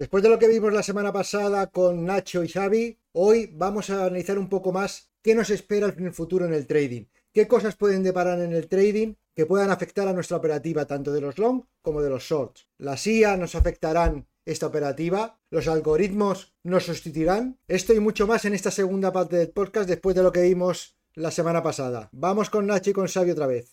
[0.00, 4.06] Después de lo que vimos la semana pasada con Nacho y Xavi, hoy vamos a
[4.06, 7.04] analizar un poco más qué nos espera en el futuro en el trading.
[7.34, 11.20] ¿Qué cosas pueden deparar en el trading que puedan afectar a nuestra operativa tanto de
[11.20, 12.66] los long como de los shorts?
[12.78, 15.38] ¿Las IA nos afectarán esta operativa?
[15.50, 17.58] ¿Los algoritmos nos sustituirán?
[17.68, 20.96] Esto y mucho más en esta segunda parte del podcast después de lo que vimos
[21.12, 22.08] la semana pasada.
[22.12, 23.70] Vamos con Nacho y con Xavi otra vez.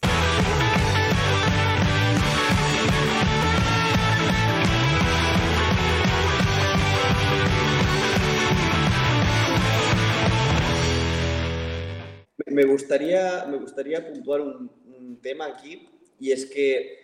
[12.57, 14.75] Me gustaría, me gustaría puntuar un,
[15.21, 15.88] tema aquí
[16.20, 16.99] y es que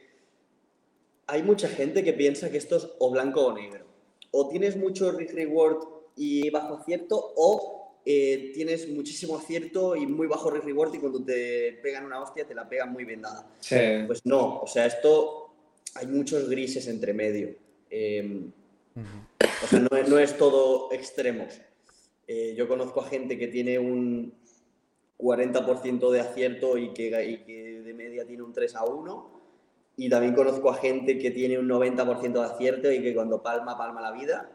[1.28, 3.86] hay mucha gente que piensa que esto es o blanco o negro.
[4.32, 5.78] O tienes mucho risk reward
[6.16, 11.24] y bajo acierto o eh, tienes muchísimo acierto y muy bajo risk reward y cuando
[11.24, 13.48] te pegan una hostia te la pegan muy bien dada.
[14.08, 15.54] Pues no, o sea, esto
[15.96, 17.56] hay muchos grises entre medio.
[17.90, 18.52] Em,
[19.64, 21.62] o sea, no, es todo extremos.
[22.28, 24.34] Eh, yo conozco a gente que tiene un,
[25.18, 27.12] 40% de acierto y que,
[27.84, 29.42] de media tiene un 3 a 1.
[29.96, 33.78] Y también conozco a gente que tiene un 90% de acierto y que cuando palma,
[33.78, 34.50] palma la vida.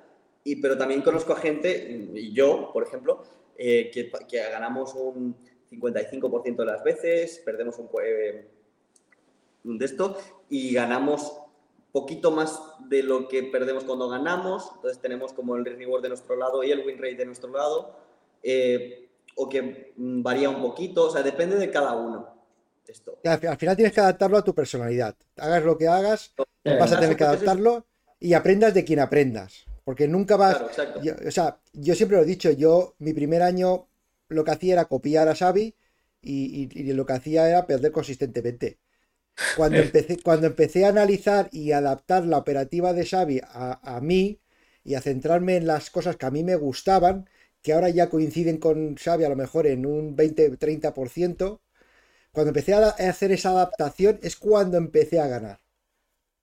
[0.45, 3.23] Y, pero también conozco a gente, y yo, por ejemplo,
[3.56, 4.11] eh, que,
[4.51, 5.36] ganamos un
[5.70, 8.48] 55% de las veces, perdemos un, eh,
[9.64, 10.17] de esto
[10.48, 11.41] y ganamos
[11.92, 14.70] poquito más de lo que perdemos cuando ganamos.
[14.77, 17.97] Entonces tenemos como el reward de nuestro lado y el win rate de nuestro lado.
[18.42, 19.08] Eh,
[19.39, 22.36] o que mm, varía un poquito, o sea, depende de cada uno.
[22.86, 23.19] Esto.
[23.25, 25.14] Al, final tienes que adaptarlo a tu personalidad.
[25.36, 27.86] Hagas lo que hagas, vas a tener que adaptarlo
[28.19, 29.67] y aprendas de quien aprendas.
[29.84, 30.61] Porque nunca vas.
[30.61, 33.89] o sea, yo siempre lo he dicho, yo mi primer año
[34.28, 35.75] lo que hacía era copiar a Xavi
[36.20, 38.78] y, lo que hacía era perder consistentemente.
[39.56, 44.41] Cuando empecé, cuando empecé a analizar y adaptar la operativa de Xavi a, a mí
[44.83, 47.28] y a centrarme en las cosas que a mí me gustaban,
[47.62, 51.61] que ahora ya coinciden con Xavi a lo mejor en un 20-30%,
[52.33, 55.61] cuando empecé a hacer esa adaptación es cuando empecé a ganar.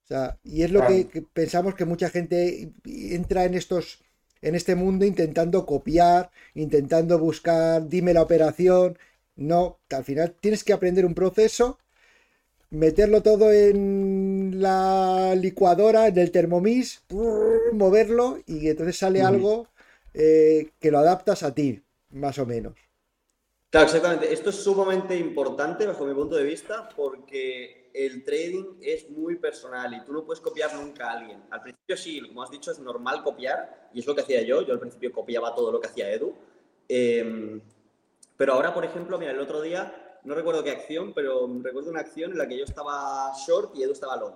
[0.05, 4.03] O sea, y es lo que, pensamos que mucha gente entra en estos
[4.41, 8.97] en este mundo intentando copiar, intentando buscar, dime la operación.
[9.35, 11.79] No, al final tienes que aprender un proceso,
[12.69, 17.03] meterlo todo en la licuadora, en el Thermomix,
[17.73, 19.67] moverlo y entonces sale algo
[20.17, 22.75] eh, que lo adaptas a ti, más o menos.
[23.69, 24.31] Claro, exactamente.
[24.31, 29.93] Esto es sumamente importante bajo mi punto de vista porque el trading es muy personal
[29.93, 31.43] y tú no puedes copiar nunca a alguien.
[31.49, 34.61] Al principio sí, como has dicho, es normal copiar y es lo que hacía yo.
[34.61, 36.33] Yo al principio copiaba todo lo que hacía Edu.
[36.87, 37.61] Em,
[38.37, 41.99] pero ahora, por ejemplo, mira, el otro día, no recuerdo qué acción, pero recuerdo una
[41.99, 44.35] acción en la que yo estaba short y Edu estaba long.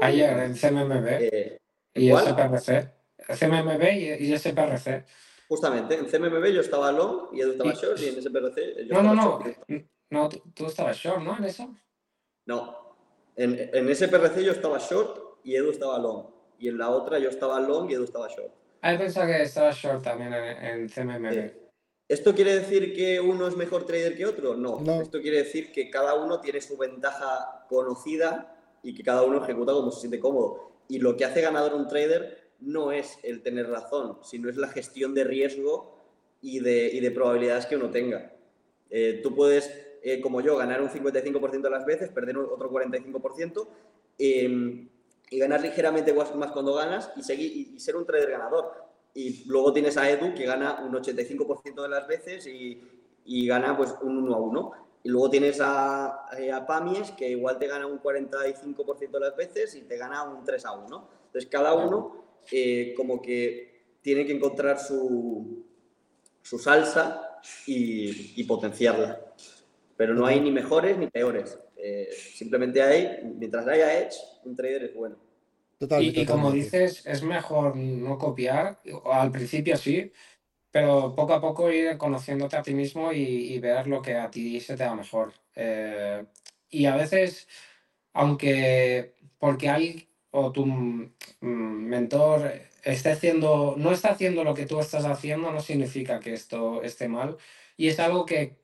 [0.00, 1.58] Ayer en CMMB eh,
[1.94, 2.97] y SPRC.
[3.28, 5.04] CMMB y, y SPRC.
[5.48, 9.14] Justamente, en CMMB yo estaba long y Edu estaba short y en SPRC yo no,
[9.14, 9.42] no, no,
[10.10, 11.36] no, tú, estabas short, ¿no?
[11.38, 11.74] En eso.
[12.46, 12.96] No,
[13.36, 16.26] en, en SPRC yo estaba short y Edu estaba long.
[16.58, 18.52] Y en la otra yo estaba long y Edu estaba short.
[18.82, 21.50] Ah, he pensado que estaba short también en, CMMB.
[22.08, 24.54] ¿Esto quiere decir que uno es mejor trader que otro?
[24.54, 24.80] No.
[24.80, 25.00] no.
[25.00, 29.72] Esto quiere decir que cada uno tiene su ventaja conocida y que cada uno ejecuta
[29.72, 30.82] como se siente cómodo.
[30.88, 34.68] Y lo que hace ganador un trader no es el tener razón, sino es la
[34.68, 35.98] gestión de riesgo
[36.40, 38.32] y de, probabilidades que uno tenga.
[38.90, 39.70] Eh, tú puedes,
[40.02, 43.68] eh, como yo, ganar un 55% de las veces, perder otro 45%
[44.18, 44.88] em,
[45.30, 48.72] y ganar ligeramente más cuando ganas y, seguir, y, ser un trader ganador.
[49.14, 52.80] Y luego tienes a Edu que gana un 85% de las veces y,
[53.46, 54.72] gana pues un 1 a 1.
[55.04, 59.36] Y luego tienes a, eh, a Pamies que igual te gana un 45% de las
[59.36, 61.08] veces y te gana un 3 a 1.
[61.26, 65.66] Entonces cada uno eh, como que tiene que encontrar su,
[66.42, 69.20] su salsa y, potenciarla.
[69.96, 71.58] Pero no hay ni mejores ni peores.
[71.76, 75.16] Eh, simplemente hay, mientras haya Edge, un trader es bueno.
[76.00, 80.10] y, como dices, es mejor no copiar, al principio sí,
[80.70, 84.60] pero poco a poco ir conociéndote a ti mismo y, ver lo que a ti
[84.60, 85.32] se te da mejor.
[85.54, 86.24] Eh,
[86.70, 87.48] y a veces,
[88.12, 91.10] aunque porque hay o tu mm,
[91.40, 92.52] mentor
[92.84, 97.08] esté haciendo, no está haciendo lo que tú estás haciendo, no significa que esto esté
[97.08, 97.36] mal.
[97.76, 98.56] Y es algo que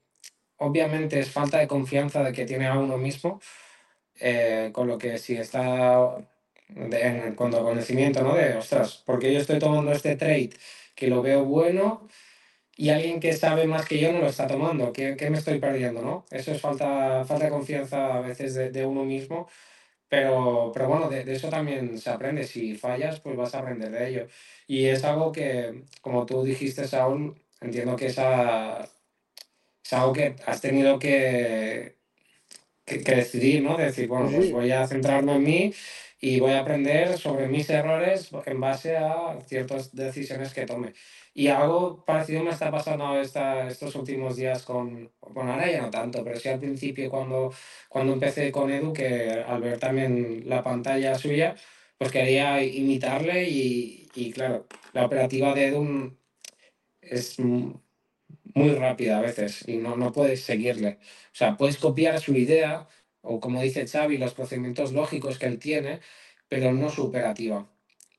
[0.58, 3.40] obviamente es falta de confianza de que tiene a uno mismo,
[4.20, 6.16] eh, con lo que si está
[6.68, 8.34] en cuanto a conocimiento, ¿no?
[8.34, 10.50] De, ostras, porque yo estoy tomando este trade
[10.94, 12.08] que lo veo bueno
[12.76, 16.02] y alguien que sabe más que yo no lo está tomando, ¿qué, me estoy perdiendo,
[16.02, 16.26] no?
[16.30, 19.48] Eso es falta, falta de confianza a veces de, de uno mismo
[20.14, 22.44] Pero, pero bueno, de, eso también se aprende.
[22.44, 24.28] Si fallas, pues vas a aprender de ello.
[24.68, 30.60] Y es algo que, como tú dijiste, Saúl, entiendo que es, es algo que has
[30.60, 31.96] tenido que,
[32.84, 33.76] que, decidir, ¿no?
[33.76, 35.74] decir, bueno, pues voy a centrarme en mí
[36.20, 40.94] y voy a aprender sobre mis errores en base a ciertas decisiones que tome.
[41.34, 46.22] Y algo parecido me está pasando esta, estos últimos días con, bueno, ahora no tanto,
[46.24, 47.52] pero sí al principio cuando,
[47.88, 51.56] cuando empecé con Edu, que al ver también la pantalla suya,
[51.98, 56.16] pues quería imitarle y, y claro, la operativa de Edu
[57.00, 60.98] es muy rápida a veces y no, no puedes seguirle.
[61.32, 62.88] O sea, puedes copiar su idea
[63.22, 66.00] o como dice Xavi, los procedimientos lógicos que él tiene,
[66.48, 67.68] pero no su operativa.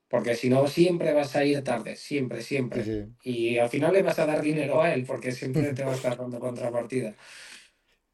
[0.07, 3.09] Porque si no, siempre vas a ir tarde, siempre, siempre.
[3.23, 5.95] Y al final le vas a dar dinero a él, porque siempre te va a
[5.95, 7.15] estar dando contrapartida.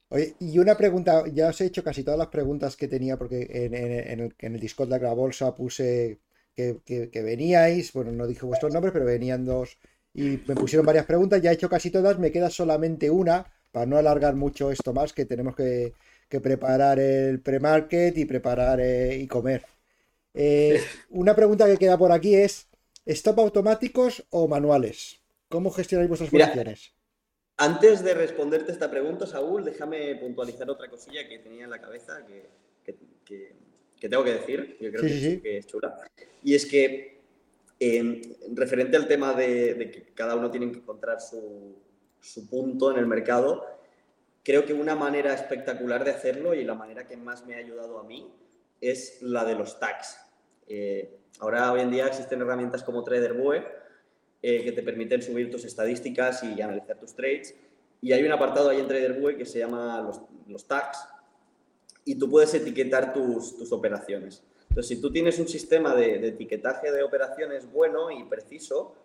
[0.10, 3.48] Oye, y una pregunta, ya os he hecho casi todas las preguntas que tenía, porque
[3.50, 6.20] en, el, en el, Discord de la bolsa puse
[6.54, 9.78] que, que, veníais, bueno, no dije vuestros nombres, pero venían dos
[10.14, 13.86] y me pusieron varias preguntas, ya he hecho casi todas, me queda solamente una, para
[13.86, 15.94] no alargar mucho esto más, que tenemos que,
[16.30, 19.66] preparar el pre-market y preparar eh, y comer.
[20.34, 22.68] Eh, una pregunta que queda por aquí es,
[23.06, 25.20] ¿stop automáticos o manuales?
[25.50, 26.94] ¿Cómo gestionáis vuestras posiciones?
[27.58, 32.26] Antes de responderte esta pregunta, Saúl, déjame puntualizar otra cosilla que tenía en la cabeza
[32.26, 32.50] que,
[34.00, 35.96] tengo que decir, yo creo que, es chula.
[36.44, 37.20] Y es que,
[38.54, 41.76] referente al tema de, que cada uno tiene que encontrar su,
[42.20, 43.66] su punto en el mercado,
[44.44, 48.00] creo que una manera espectacular de hacerlo y la manera que más me ha ayudado
[48.00, 48.28] a mí
[48.82, 50.18] es la de los tags.
[50.68, 53.64] Eh, ahora, hoy en día, existen herramientas como TraderBue
[54.42, 57.56] eh, que te permiten subir tus estadísticas y analizar tus trades.
[58.02, 60.02] Y hay un apartado ahí en TraderBue que se llama
[60.48, 61.08] los, tags
[62.04, 64.44] y tú puedes etiquetar tus, tus, operaciones.
[64.70, 68.96] Entonces, si tú tienes un sistema de, etiquetaje de operaciones bueno y preciso,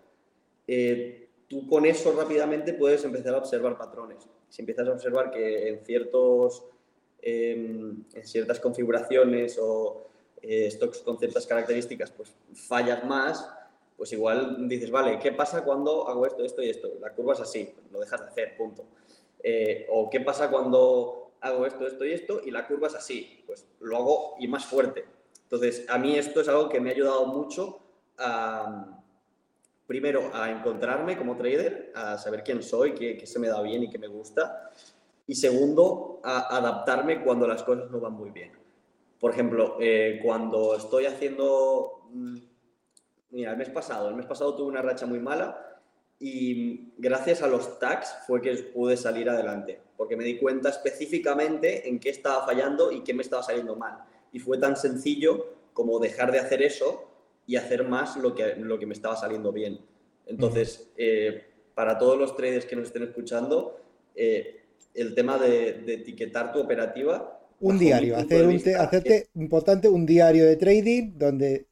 [0.66, 4.26] eh, tú con eso rápidamente puedes empezar a observar patrones.
[4.48, 6.64] Si empiezas a observar que en ciertos
[7.26, 10.06] en ciertas configuraciones o
[10.40, 13.50] eh, stocks con ciertas características, pues fallas más,
[13.96, 16.92] pues igual dices, vale, ¿qué pasa cuando hago esto, esto y esto?
[17.00, 18.84] La curva es así, lo dejas de hacer, punto.
[19.42, 23.42] Eh, o ¿qué pasa cuando hago esto, esto y esto y la curva es así?
[23.44, 25.04] Pues lo hago y más fuerte.
[25.42, 27.80] Entonces, a mí esto es algo que me ha ayudado mucho
[28.18, 29.02] a,
[29.86, 33.82] primero, a encontrarme como trader, a saber quién soy, qué, qué se me da bien
[33.82, 34.70] y qué me gusta
[35.26, 38.52] y segundo, a adaptarme cuando las cosas no van muy bien.
[39.18, 42.08] Por ejemplo, eh, cuando estoy haciendo...
[42.10, 42.36] Mm,
[43.30, 45.80] mira, el mes pasado, el mes pasado tuve una racha muy mala
[46.18, 51.88] y gracias a los tags fue que pude salir adelante, porque me di cuenta específicamente
[51.88, 53.98] en qué estaba fallando y qué me estaba saliendo mal.
[54.32, 57.10] Y fue tan sencillo como dejar de hacer eso
[57.46, 59.80] y hacer más lo que, lo que me estaba saliendo bien.
[60.24, 63.80] Entonces, eh, para todos los traders que nos estén escuchando,
[64.14, 64.65] eh,
[64.96, 67.40] el tema de, etiquetar tu operativa.
[67.60, 71.66] Un diario, hacer un hacerte importante un diario de trading donde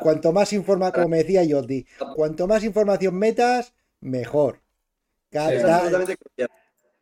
[0.00, 1.86] cuanto más información, como me decía Jordi,
[2.16, 4.60] cuanto más información metas, mejor.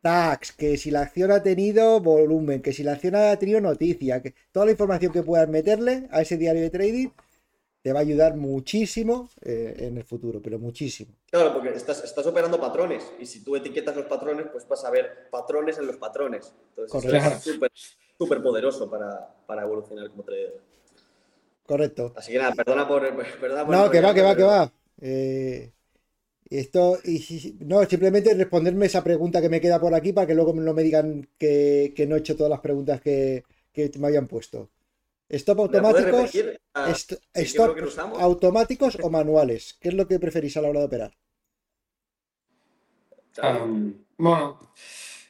[0.01, 4.21] tax, que si la acción ha tenido volumen, que si la acción ha tenido noticia,
[4.21, 7.09] que toda la información que puedas meterle a ese diario de trading
[7.81, 11.15] te va a ayudar muchísimo eh, en el futuro, pero muchísimo.
[11.29, 14.91] Claro, porque estás, estás operando patrones y si tú etiquetas los patrones, pues vas a
[14.91, 16.53] ver patrones en los patrones.
[16.77, 20.59] Entonces, es súper poderoso para, para, evolucionar como trader.
[21.65, 22.13] Correcto.
[22.15, 23.01] Así que nada, perdona por...
[23.39, 24.73] Perdona no, que va, que va, que va.
[24.99, 25.71] Eh,
[26.51, 30.53] esto, y, no, simplemente responderme esa pregunta que me queda por aquí para que luego
[30.53, 34.27] no me digan que, que no he hecho todas las preguntas que, que me habían
[34.27, 34.69] puesto.
[35.31, 36.31] ¿Stop automáticos?
[38.19, 39.77] automáticos o manuales?
[39.79, 41.13] ¿Qué es lo que preferís a la hora de operar?
[44.17, 44.59] bueno,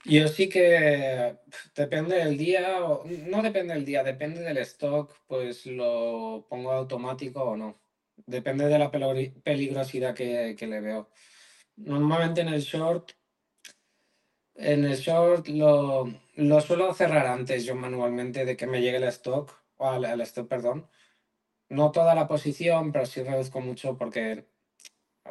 [0.05, 1.37] yo sí que
[1.75, 2.79] depende del día,
[3.27, 7.79] no depende del día, depende del stock, pues lo pongo automático o no.
[8.25, 11.11] Depende de la peligrosidad que, le veo.
[11.75, 13.11] Normalmente en el short,
[14.55, 19.03] en el short lo, lo suelo cerrar antes yo manualmente de que me llegue el
[19.03, 20.87] stock al, stop, perdón.
[21.69, 24.47] No toda la posición, pero sí reduzco mucho porque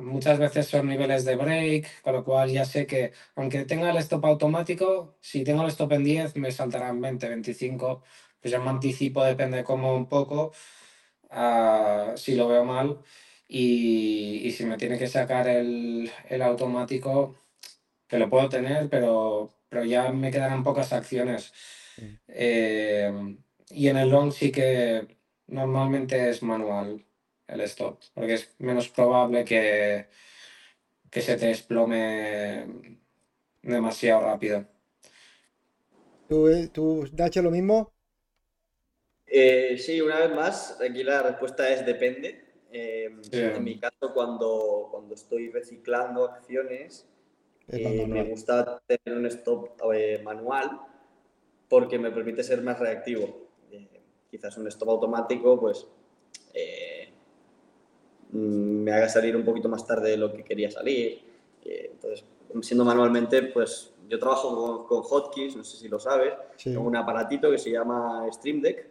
[0.01, 3.97] muchas veces son niveles de break, con lo cual ya sé que aunque tenga el
[3.99, 8.03] stop automático, si tengo el stop en 10 me saltarán 20, 25,
[8.41, 10.53] pues ya me anticipo, depende como un poco,
[11.31, 13.01] uh, si lo veo mal.
[13.49, 17.37] Y, y, si me tiene que sacar el, el, automático,
[18.09, 21.53] que lo puedo tener, pero, pero ya me quedarán pocas acciones.
[22.29, 23.13] Eh,
[23.71, 27.05] y en el long sí que normalmente es manual
[27.47, 30.09] el stop, porque es menos probable que,
[31.11, 32.67] que se te desplome
[33.63, 34.67] demasiado rápido.
[36.29, 37.93] ¿Tú, eh, tú Nacho, lo mismo?
[39.27, 42.45] Eh, sí, una vez más, aquí la respuesta es depende.
[42.73, 47.09] Em, en mi caso, cuando, cuando estoy reciclando acciones,
[47.69, 49.81] eh, me gusta tener un stop
[50.23, 50.81] manual
[51.69, 53.50] porque me permite ser más reactivo.
[54.31, 55.87] Quizás un stop automático, pues
[58.33, 61.23] mm, me haga salir un poquito más tarde de lo que quería salir.
[61.63, 62.25] entonces,
[62.63, 67.49] siendo manualmente, pues yo trabajo con, hotkeys, no sé si lo sabes, tengo un aparatito
[67.49, 68.89] que se llama Stream Deck,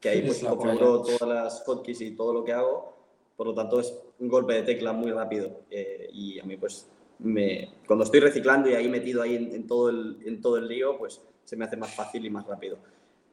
[0.00, 2.96] que ahí pues configuro todas las hotkeys y todo lo que hago,
[3.36, 6.90] por lo tanto es un golpe de tecla muy rápido eh, y a mí pues
[7.20, 10.98] me, cuando estoy reciclando y ahí metido ahí en, todo el, en todo el lío,
[10.98, 12.78] pues se me hace más fácil y más rápido.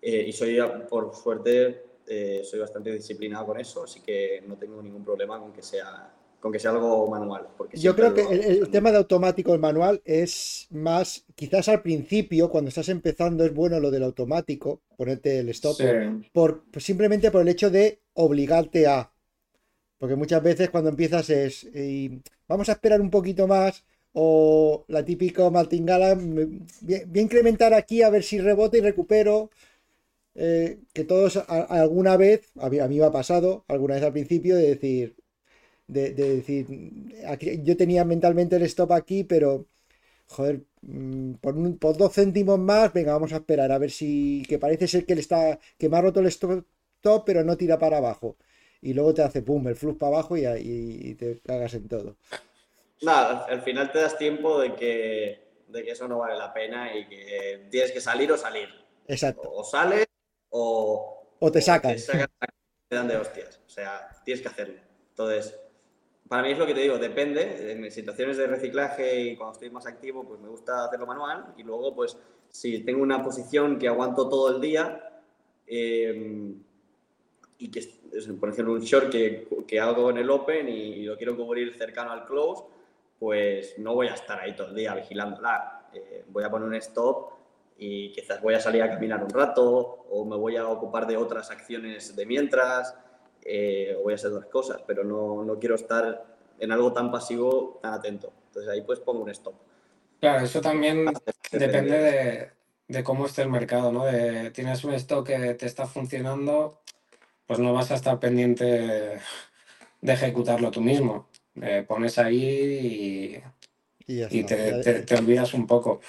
[0.05, 0.57] Eh, y soy,
[0.89, 5.53] por suerte, eh, soy bastante disciplinado con eso, así que no tengo ningún problema con
[5.53, 7.47] que sea con que sea algo manual.
[7.57, 12.49] Porque Yo creo que el, tema de automático el manual es más, quizás al principio,
[12.49, 15.77] cuando estás empezando, es bueno lo del automático, ponerte el stop,
[16.33, 19.09] por, simplemente por el hecho de obligarte a.
[19.97, 21.65] Porque muchas veces cuando empiezas es,
[22.45, 28.09] vamos a esperar un poquito más, o la típica martingala, voy a incrementar aquí a
[28.09, 29.49] ver si rebote y recupero.
[30.35, 34.13] Eh, que todos alguna vez, a mí, a mí me ha pasado, alguna vez al
[34.13, 35.15] principio, de decir,
[35.87, 36.67] de, decir,
[37.63, 39.67] yo tenía mentalmente el stop aquí, pero,
[40.27, 44.57] joder, mm, por, por, dos céntimos más, venga, vamos a esperar a ver si, que
[44.59, 46.65] parece ser que, le está, que me ha roto el stop,
[47.25, 48.37] pero no tira para abajo.
[48.81, 52.17] Y luego te hace, pum, el flux para abajo y, y, te cagas en todo.
[53.01, 56.95] Nada, al final te das tiempo de que, de que eso no vale la pena
[56.95, 58.69] y que tienes que salir o salir.
[59.07, 59.49] Exacto.
[59.51, 60.07] O, sales
[60.55, 61.95] o, o te sacan.
[61.95, 63.59] te dan de hostias.
[63.65, 64.79] O sea, tienes que hacerlo.
[65.09, 65.59] Entonces,
[66.27, 67.71] para mí es lo que te digo, depende.
[67.71, 71.53] En situaciones de reciclaje y cuando estoy más activo, pues me gusta hacerlo manual.
[71.57, 72.17] Y luego, pues,
[72.49, 75.21] si tengo una posición que aguanto todo el día
[75.65, 76.61] em,
[77.57, 77.81] y que,
[78.39, 82.11] por ejemplo, un short que, que, hago en el open y, lo quiero cubrir cercano
[82.11, 82.63] al close,
[83.17, 85.89] pues no voy a estar ahí todo el día vigilándola.
[85.93, 87.42] Eh, voy a poner un stop
[87.77, 91.17] y quizás voy a salir a caminar un rato o me voy a ocupar de
[91.17, 92.95] otras acciones de mientras
[93.45, 96.25] eh, o voy a hacer otras cosas, pero no, no, quiero estar
[96.59, 98.31] en algo tan pasivo, tan atento.
[98.47, 99.55] Entonces ahí pues pongo un stop.
[100.19, 101.11] Claro, eso también
[101.51, 102.49] depende de,
[102.87, 104.05] de, cómo esté el mercado, ¿no?
[104.05, 106.79] De, tienes un stock que te está funcionando,
[107.45, 111.27] pues no vas a estar pendiente de ejecutarlo tú mismo.
[111.87, 113.43] pones ahí
[114.07, 115.99] y, y, te, te, te, olvidas un poco.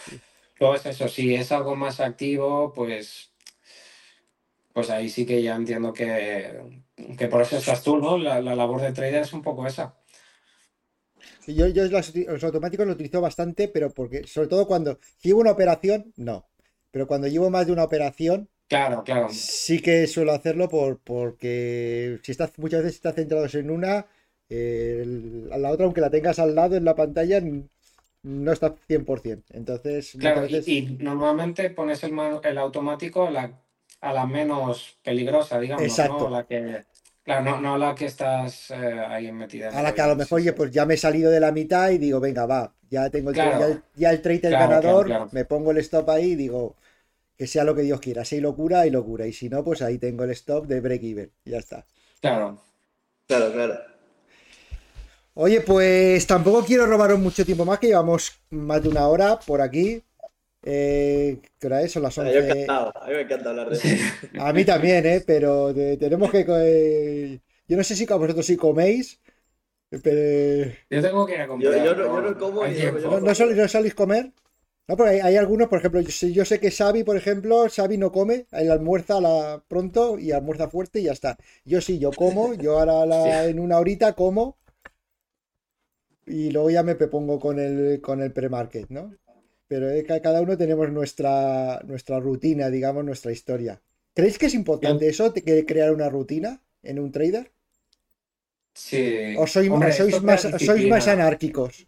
[0.58, 3.34] Luego es eso, si es algo más activo, pues
[4.74, 6.82] pues ahí sí que ya entiendo que,
[7.16, 8.18] que por eso estás tú, ¿no?
[8.18, 9.94] La, labor de trader es un poco esa.
[11.46, 16.12] Yo, yo los, automáticos los utilizo bastante, pero porque, sobre todo cuando llevo una operación,
[16.16, 16.48] no.
[16.90, 19.28] Pero cuando llevo más de una operación, claro, claro.
[19.30, 25.58] sí que suelo hacerlo por, porque si estás, muchas veces estás centrados en una, a
[25.58, 27.40] la otra, aunque la tengas al lado en la pantalla,
[28.24, 29.44] no está 100%.
[29.50, 32.12] Entonces, claro, y, normalmente pones el,
[32.42, 33.52] el automático la
[34.04, 36.28] a la menos peligrosa, digamos, ¿no?
[36.28, 36.84] La que,
[37.22, 38.74] claro, no, la que estás eh,
[39.08, 39.70] ahí metida.
[39.70, 41.98] a la que a lo mejor, pues ya me he salido de la mitad y
[41.98, 43.36] digo, venga, va, ya tengo el,
[43.96, 46.76] ya, el trade del ganador, me pongo el stop ahí y digo,
[47.36, 49.80] que sea lo que Dios quiera, si hay locura, hay locura, y si no, pues
[49.80, 51.86] ahí tengo el stop de break even, ya está.
[52.20, 52.58] Claro.
[53.26, 53.93] Claro, claro.
[55.36, 59.60] Oye, pues tampoco quiero robaros mucho tiempo más, que llevamos más de una hora por
[59.60, 60.00] aquí.
[60.62, 61.90] Eh, ¿Qué hora es?
[61.90, 62.66] Son las 11.
[62.68, 63.88] A mí me encanta hablar de eso.
[64.38, 65.22] A mí también, ¿eh?
[65.26, 67.40] Pero tenemos que.
[67.66, 69.20] yo no sé si vosotros sí coméis.
[70.02, 70.72] Pero...
[70.88, 71.84] Yo tengo que ir a comer.
[71.84, 72.62] Yo, no, como.
[72.64, 73.34] ¿No, no,
[73.68, 74.32] salís a comer?
[74.86, 78.46] No, porque hay, algunos, por ejemplo, yo, sé que Xavi, por ejemplo, Xavi no come,
[78.52, 81.38] él almuerza la, pronto y almuerza fuerte y ya está.
[81.64, 84.58] Yo sí, yo como, yo ahora en una horita como
[86.26, 89.12] y luego ya me pongo con el, con el pre-market, ¿no?
[89.66, 89.88] pero
[90.22, 93.80] cada uno tenemos nuestra, nuestra rutina, digamos, nuestra historia.
[94.14, 97.50] ¿Creéis que es importante eso, de crear una rutina en un trader?
[98.74, 99.34] Sí.
[99.38, 99.96] ¿O sois, más,
[100.58, 101.86] sois más anárquicos?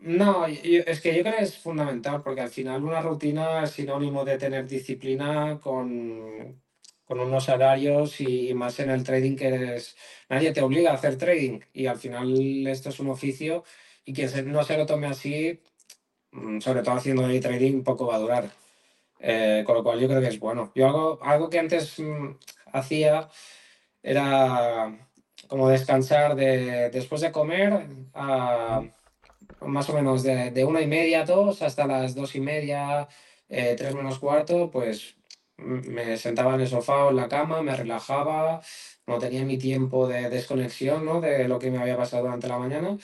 [0.00, 4.24] No, es que yo creo que es fundamental porque al final una rutina es sinónimo
[4.24, 6.60] de tener disciplina con,
[7.10, 9.96] con unos horarios y, más en el trading que eres,
[10.28, 13.64] nadie te obliga a hacer trading y al final esto es un oficio
[14.04, 15.60] y quien no se lo tome así
[16.32, 18.50] Mm, sobre todo haciendo day trading, poco va a durar.
[19.20, 20.72] Eh, con lo cual yo creo que es bueno.
[20.74, 22.36] Yo hago algo que antes mm,
[22.72, 23.28] hacía
[24.02, 25.08] era
[25.48, 28.82] como descansar de, después de comer a
[29.62, 33.08] más o menos de, una y media dos hasta las dos y media,
[33.48, 35.16] eh, tres menos cuarto, pues
[35.64, 38.60] me sentaba en el sofá o en la cama, me relajaba,
[39.06, 41.20] no tenía mi tiempo de desconexión ¿no?
[41.20, 42.98] de lo que me había pasado durante la mañana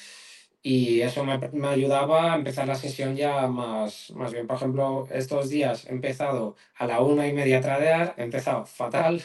[0.66, 4.48] y eso me, me, ayudaba a empezar la sesión ya más, más bien.
[4.48, 8.66] Por ejemplo, estos días he empezado a la una y media a tradear, he empezado
[8.66, 9.22] fatal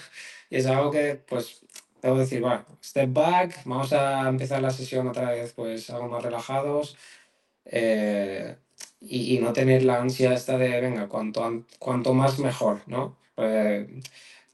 [0.51, 1.65] y es algo que pues
[2.01, 6.23] debo decir, bueno, step back, vamos a empezar la sesión otra vez pues algo más
[6.23, 6.95] relajados
[7.65, 8.57] eh,
[8.99, 13.17] y, y, no tener la ansia esta de, venga, cuanto, cuanto más mejor, ¿no?
[13.35, 13.87] Pues,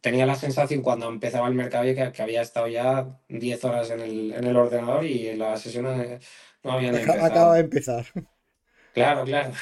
[0.02, 4.00] tenía la sensación cuando empezaba el mercado que, que había estado ya 10 horas en
[4.02, 5.86] el, en el ordenador y la sesión
[6.64, 7.26] no habían empezado.
[7.26, 8.06] Acaba de empezar.
[8.94, 9.52] Claro, claro.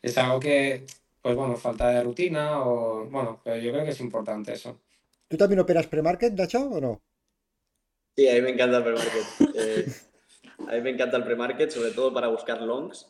[0.00, 0.86] Es algo que,
[1.20, 4.78] pues bueno, falta de rutina o, bueno, pero yo creo que es importante eso.
[5.26, 7.00] ¿Tú también operas pre-market, Dacho, o no?
[8.14, 9.24] Sí, a mí me encanta el pre-market.
[9.54, 9.86] Eh,
[10.68, 13.08] a mí me encanta el pre-market, sobre todo para buscar longs.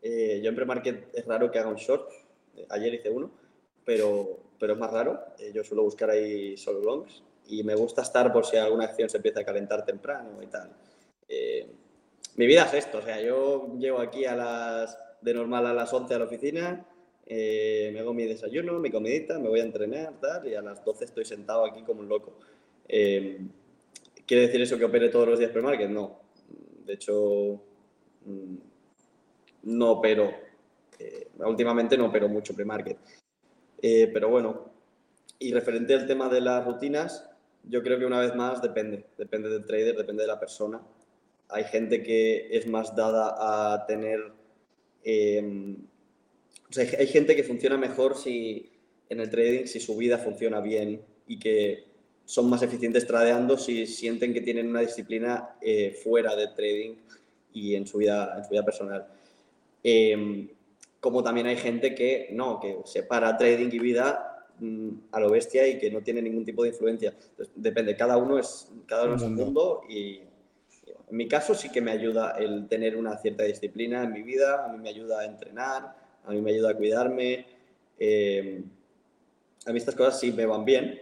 [0.00, 2.10] Eh, yo en pre-market es raro que haga un short.
[2.70, 3.30] Ayer hice uno,
[3.84, 5.20] pero, pero es más raro.
[5.38, 9.08] Eh, yo suelo buscar ahí solo longs y me gusta estar por si alguna acción
[9.08, 10.70] se empieza a calentar temprano y tal.
[12.36, 15.92] mi vida es esto, o sea, yo llego aquí a las, de normal a las
[15.92, 16.86] 11 a la oficina,
[17.28, 21.04] me hago mi desayuno, mi comidita, me voy a entrenar tal, y a las 12
[21.04, 22.38] estoy sentado aquí como un loco.
[24.32, 25.90] ¿Quiere decir eso que opere todos los días pre-market?
[25.90, 26.20] No.
[26.86, 27.60] De hecho,
[28.24, 28.56] mm,
[29.64, 30.32] no opero.
[30.98, 32.98] Eh, últimamente no opero mucho pre-market.
[33.82, 34.72] Eh, pero bueno,
[35.38, 37.28] y referente al tema de las rutinas,
[37.64, 39.04] yo creo que una vez más depende.
[39.18, 40.80] Depende del trader, depende de la persona.
[41.48, 44.20] Hay gente que es más dada a tener...
[45.04, 45.76] Em,
[46.70, 48.70] o sea, hay gente que funciona mejor si
[49.08, 51.84] en el trading, si su vida funciona bien y que
[52.24, 56.94] son más eficientes tradeando si sienten que tienen una disciplina eh, fuera de trading
[57.52, 59.06] y en su vida, en su vida personal.
[59.82, 60.48] Em,
[61.02, 65.66] como también hay gente que no, que separa trading y vida mm, a lo bestia
[65.66, 67.12] y que no tiene ningún tipo de influencia.
[67.56, 70.20] depende, cada uno es, cada uno es un mundo y
[70.86, 74.64] en mi caso sí que me ayuda el tener una cierta disciplina en mi vida,
[74.64, 77.46] a mí me ayuda a entrenar, a mí me ayuda a cuidarme.
[77.98, 78.64] Em,
[79.66, 81.00] a mí estas cosas sí me van bien,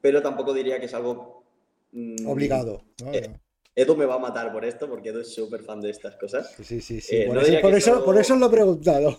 [0.00, 1.44] pero tampoco diría que es algo...
[1.92, 2.82] Mm, Obligado.
[3.12, 3.36] Eh,
[3.76, 6.50] Edu me va a matar por esto, porque Edu es súper fan de estas cosas.
[6.62, 7.16] Sí, sí, sí.
[7.16, 9.14] Eh, por, eso, por, eso, lo he preguntado.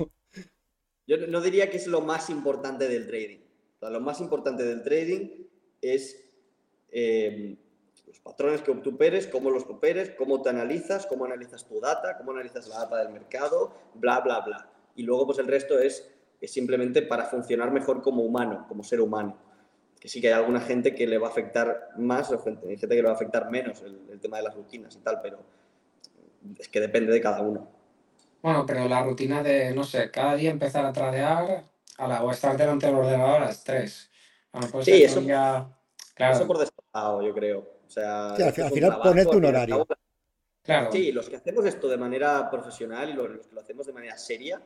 [1.05, 3.39] Yo no diría que es lo más importante del trading.
[3.81, 5.45] lo más importante del trading
[5.79, 6.19] es
[6.89, 7.55] eh,
[8.07, 12.17] los patrones que tú operes, cómo los operes, cómo te analizas, cómo analizas tu data,
[12.17, 14.71] cómo analizas la data del mercado, bla, bla, bla.
[14.95, 19.01] Y luego, pues el resto es, es simplemente para funcionar mejor como humano, como ser
[19.01, 19.46] humano
[20.07, 22.87] que sí que hay alguna gente que le va a afectar más o gente, gente
[22.87, 25.39] que le va a afectar menos el, tema de las rutinas y tal, pero
[26.57, 27.69] es que depende de cada uno.
[28.41, 31.65] Bueno, pero la rutina de, no sé, cada día empezar a tradear
[31.97, 34.09] a la, o estar delante del ordenador a las 3.
[34.81, 35.75] sí, eso, claro.
[36.17, 37.59] eso por descontado, yo creo.
[37.85, 39.85] O sea, al, final ponerte un horario.
[40.61, 40.89] Claro.
[40.89, 44.17] Sí, los que hacemos esto de manera profesional y los, que lo hacemos de manera
[44.17, 44.61] seria,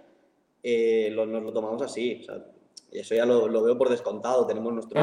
[0.61, 2.19] eh, nos lo tomamos así.
[2.21, 2.45] O sea,
[2.91, 4.45] eso ya lo, veo por descontado.
[4.45, 4.99] Tenemos nuestro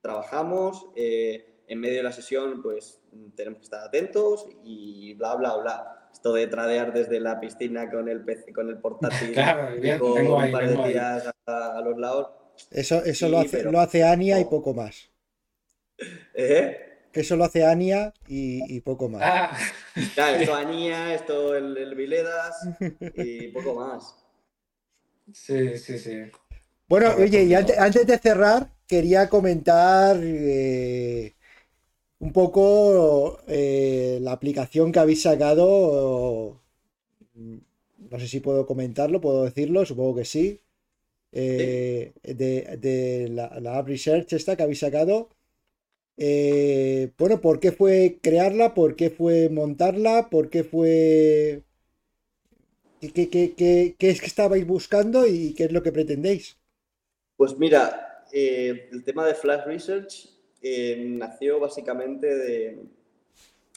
[0.00, 3.00] trabajamos, eh, en medio de la sesión pues
[3.34, 6.08] tenemos que estar atentos y bla, bla, bla.
[6.12, 9.34] Esto de tradear desde la piscina con el PC, con el portátil,
[9.98, 12.30] con un par de días a, los lados.
[12.70, 15.10] Eso, eso lo, hace, lo hace Ania y poco más.
[16.34, 16.84] ¿Eh?
[17.12, 19.22] Que eso lo hace Ania y, poco más.
[19.24, 19.56] Ah.
[20.14, 22.68] Claro, esto Ania, esto el, el Viledas
[23.14, 24.17] y poco más.
[25.32, 26.22] Sí, sí, sí.
[26.88, 31.34] Bueno, oye, y antes, de cerrar, quería comentar eh,
[32.18, 36.62] un poco eh, la aplicación que habéis sacado.
[37.34, 40.60] No sé si puedo comentarlo, puedo decirlo, supongo que sí.
[41.32, 45.28] Eh, de, la, la, App Research esta que habéis sacado.
[46.16, 48.74] bueno, ¿por qué fue crearla?
[48.74, 50.30] ¿Por qué fue montarla?
[50.30, 51.64] ¿Por qué fue
[53.00, 56.58] ¿Qué, qué, es que estabais buscando y qué es lo que pretendéis?
[57.36, 60.28] Pues mira, eh, el tema de Flash Research
[60.62, 62.82] eh, nació básicamente de...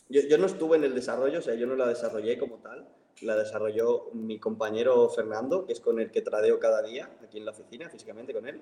[0.09, 2.85] Yo, no estuve en el desarrollo, o sea, yo no la desarrollé como tal,
[3.21, 7.45] la desarrolló mi compañero Fernando, que es con el que tradeo cada día aquí en
[7.45, 8.61] la oficina, físicamente con él.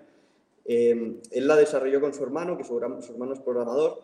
[0.66, 4.04] Eh, él la desarrolló con su hermano, que su, su hermano es programador,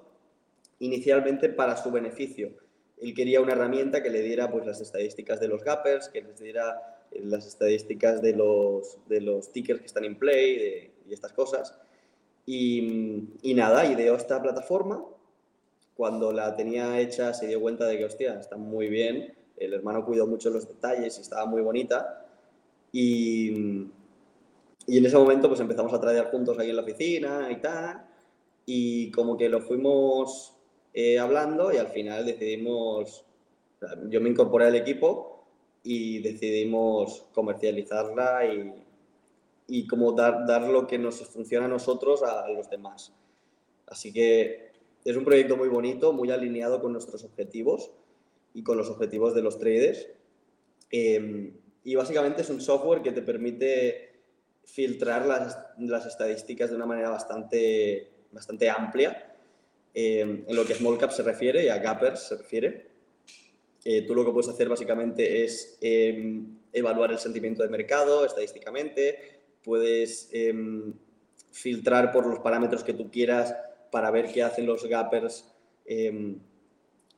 [0.79, 2.64] inicialmente para su beneficio
[2.97, 6.39] él quería una herramienta que le diera pues, las estadísticas de los gappers, que les
[6.39, 11.77] diera las estadísticas de los, de los tickers que están en play y estas cosas.
[12.45, 15.03] Y, y, nada, ideó esta plataforma.
[15.95, 19.33] Cuando la tenía hecha se dio cuenta de que, hostia, está muy bien.
[19.57, 22.25] El hermano cuidó mucho los detalles y estaba muy bonita.
[22.91, 23.87] Y,
[24.87, 28.05] y en ese momento pues empezamos a traer juntos ahí en la oficina y tal.
[28.65, 30.54] Y como que lo fuimos
[30.97, 33.25] eh, hablando y al final decidimos,
[34.07, 35.43] yo me incorporé al equipo
[35.83, 38.73] y decidimos comercializarla y,
[39.67, 43.11] y como dar, dar lo que nos funciona a nosotros a los demás.
[43.87, 44.71] Así que
[45.03, 47.91] es un proyecto muy bonito, muy alineado con nuestros objetivos
[48.53, 50.07] y con los objetivos de los traders.
[50.91, 54.13] Em, y básicamente es un software que te permite
[54.63, 59.34] filtrar las, las estadísticas de una manera bastante, bastante amplia
[59.95, 62.87] em, en lo que a small cap se refiere y a gappers se refiere.
[63.83, 69.39] Eh, tú lo que puedes hacer básicamente es em, evaluar el sentimiento de mercado estadísticamente,
[69.63, 70.93] puedes em,
[71.51, 73.55] filtrar por los parámetros que tú quieras
[73.91, 75.51] para ver qué hacen los gappers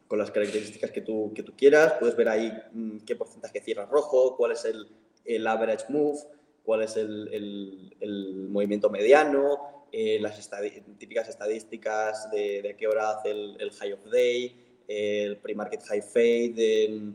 [0.08, 1.94] con las características que tú, que tú quieras.
[2.00, 4.88] Puedes ver ahí mm, qué porcentaje cierra rojo, cuál es el,
[5.26, 6.20] el average move,
[6.64, 10.50] cuál es el, el, el movimiento mediano, eh, las
[10.98, 14.56] típicas estadísticas de, de, qué hora hace el, el high of day,
[14.88, 17.14] el pre-market high fade,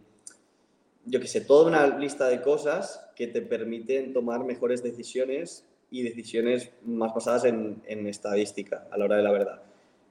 [1.04, 6.02] yo qué sé, toda una lista de cosas que te permiten tomar mejores decisiones y
[6.02, 9.62] decisiones más basadas en, en estadística a la hora de la verdad.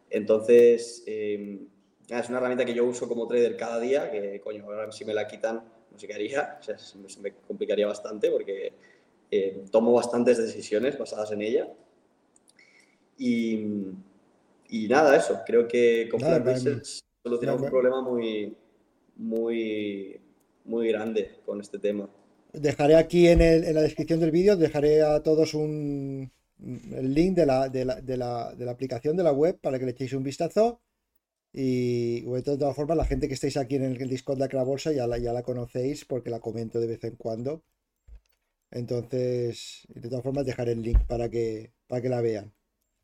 [0.09, 1.67] Entonces, em,
[2.09, 5.13] es una herramienta que yo uso como trader cada día, que coño, ahora si me
[5.13, 8.73] la quitan, no sé qué haría, o sea, se me complicaría bastante porque
[9.31, 11.67] eh, tomo bastantes decisiones basadas en ella.
[13.23, 13.67] Y,
[14.69, 18.57] y nada, eso, creo que con Plan Research solucionamos un problema muy,
[19.15, 20.19] muy,
[20.65, 22.09] muy grande con este tema.
[22.51, 26.31] Dejaré aquí en, el, en la descripción del vídeo, dejaré a todos un,
[26.63, 29.77] el link de la, de, la, de, la, de la, aplicación de la web para
[29.77, 30.81] que le echéis un vistazo.
[31.53, 34.93] Y de todas formas, la gente que estáis aquí en el Discord de la Bolsa
[34.93, 37.61] ya la, ya la conocéis porque la comento de vez en cuando.
[38.71, 42.51] Entonces, de todas formas, dejaré el link para que, para que la vean.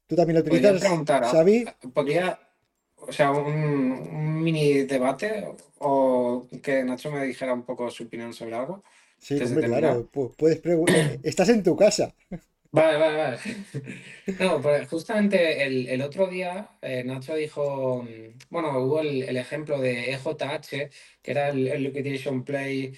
[0.08, 0.82] ¿Tú también lo utilizas,
[1.32, 1.66] Xavi?
[1.94, 2.40] ¿Podría,
[2.96, 5.46] o sea, un, un, mini debate
[5.80, 8.84] o que Nacho me dijera un poco su opinión sobre algo.
[9.20, 11.20] Sí, hombre, claro, puedes preguntar.
[11.24, 12.14] Estás en tu casa.
[12.72, 13.38] Vale, vale, vale.
[14.40, 18.06] No, pues justamente el, el otro día eh, Nacho dijo,
[18.50, 20.90] bueno, hubo el, el, ejemplo de EJH,
[21.22, 22.94] que era el, el Liquidation Play.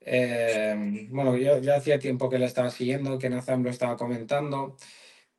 [0.00, 4.76] Eh, bueno, yo ya hacía tiempo que lo estaba siguiendo, que Nazam lo estaba comentando,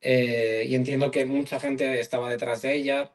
[0.08, 3.12] eh, y entiendo que mucha gente estaba detrás de ella.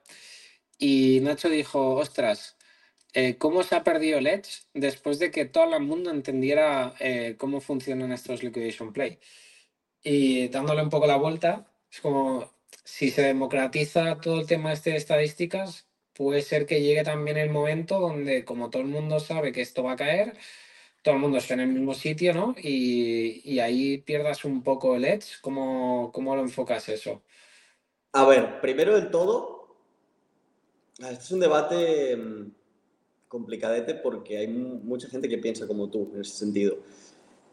[0.77, 2.58] Y Nacho dijo, ostras,
[3.13, 4.41] eh, ¿cómo se ha perdido el
[4.73, 9.19] después de que todo el mundo entendiera eh, cómo funcionan estos Liquidation Play?
[10.04, 12.51] Y dándole un poco la vuelta, es como
[12.84, 17.51] si se democratiza todo el tema este de estadísticas, puede ser que llegue también el
[17.51, 20.38] momento donde, como todo el mundo sabe que esto va a caer,
[21.02, 22.56] todo el mundo está en el mismo sitio, ¿no?
[22.62, 25.40] Y, y ahí pierdas un poco el edge.
[25.42, 27.24] ¿Cómo, ¿Cómo lo enfocas eso?
[28.14, 29.78] A ver, primero del todo,
[31.00, 32.52] este es un debate mm,
[33.28, 36.78] complicadete porque hay mucha gente que piensa como tú en ese sentido.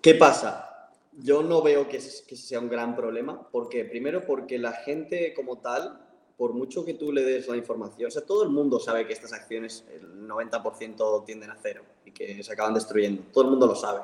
[0.03, 0.91] ¿Qué pasa?
[1.13, 3.49] Yo no veo que, que sea un gran problema.
[3.51, 3.85] ¿Por qué?
[3.85, 6.08] Primero porque la gente como tal,
[6.39, 9.13] por mucho que tú le des la información, o sea, todo el mundo sabe que
[9.13, 13.25] estas acciones el 90% tienden a cero y que se acaban destruyendo.
[13.33, 14.01] Todo el mundo lo sabe.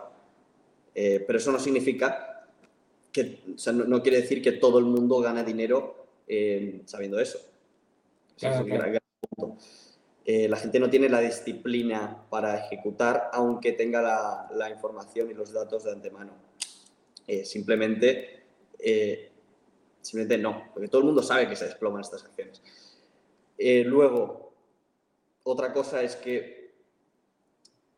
[0.94, 2.48] Eh, pero eso no significa
[3.12, 7.18] que, o sea, no, no, quiere decir que todo el mundo gana dinero eh, sabiendo
[7.18, 7.38] eso.
[8.36, 8.98] Claro, claro.
[10.26, 15.34] Eh, la gente no tiene la disciplina para ejecutar, aunque tenga la, la información y
[15.34, 16.32] los datos de antemano.
[17.26, 18.44] Eh, simplemente,
[18.78, 19.32] eh,
[20.04, 22.62] simplemente no, porque todo el mundo sabe que se desploman estas acciones.
[23.58, 24.52] Eh, luego,
[25.44, 26.74] otra cosa es que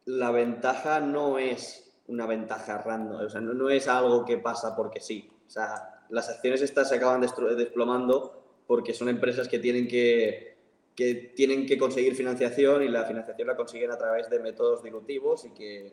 [0.04, 4.76] la ventaja no es una ventaja random, o sea, no, no es algo que pasa
[4.76, 5.28] porque sí.
[5.46, 10.56] O sea, las acciones estas se acaban desplomando porque son empresas que tienen que
[10.96, 15.44] que tienen que conseguir financiación y la financiación la consiguen a través de métodos dilutivos
[15.44, 15.92] y que,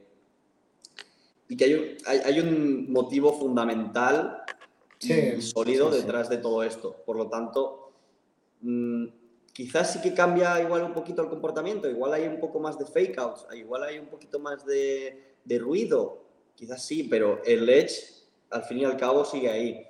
[1.49, 4.43] y que hay, hay, hay un motivo fundamental
[5.07, 6.95] sí, sólido sí, detrás de todo esto.
[7.05, 7.91] Por lo tanto,
[8.61, 9.05] mmm,
[9.53, 12.85] quizás sí que cambia igual un poquito el comportamiento, igual hay un poco más de
[12.85, 16.23] fake outs, igual hay un poquito más de, de ruido,
[16.55, 19.87] quizás sí, pero el edge al fin y al cabo sigue ahí.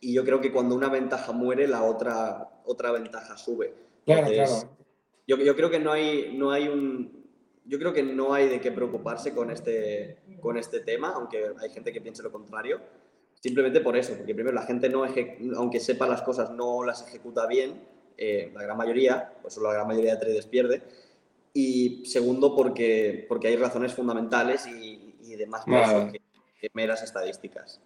[0.00, 3.74] Y yo creo que cuando una ventaja muere, la otra, otra ventaja sube.
[4.04, 4.76] Claro, Entonces, claro.
[5.26, 7.24] Yo, yo, creo que no hay, no hay un...
[7.64, 11.70] yo creo que no hay de qué preocuparse con este, con este tema, aunque hay
[11.70, 12.80] gente que piense lo contrario.
[13.42, 15.04] Simplemente por eso, porque primero la gente no,
[15.56, 17.82] aunque sepa las cosas, no las ejecuta bien,
[18.16, 20.82] eh, la gran mayoría, pues la gran mayoría de traders pierde.
[21.52, 26.20] Y segundo, porque, porque hay razones fundamentales y, y demás que,
[26.60, 27.80] que meras estadísticas.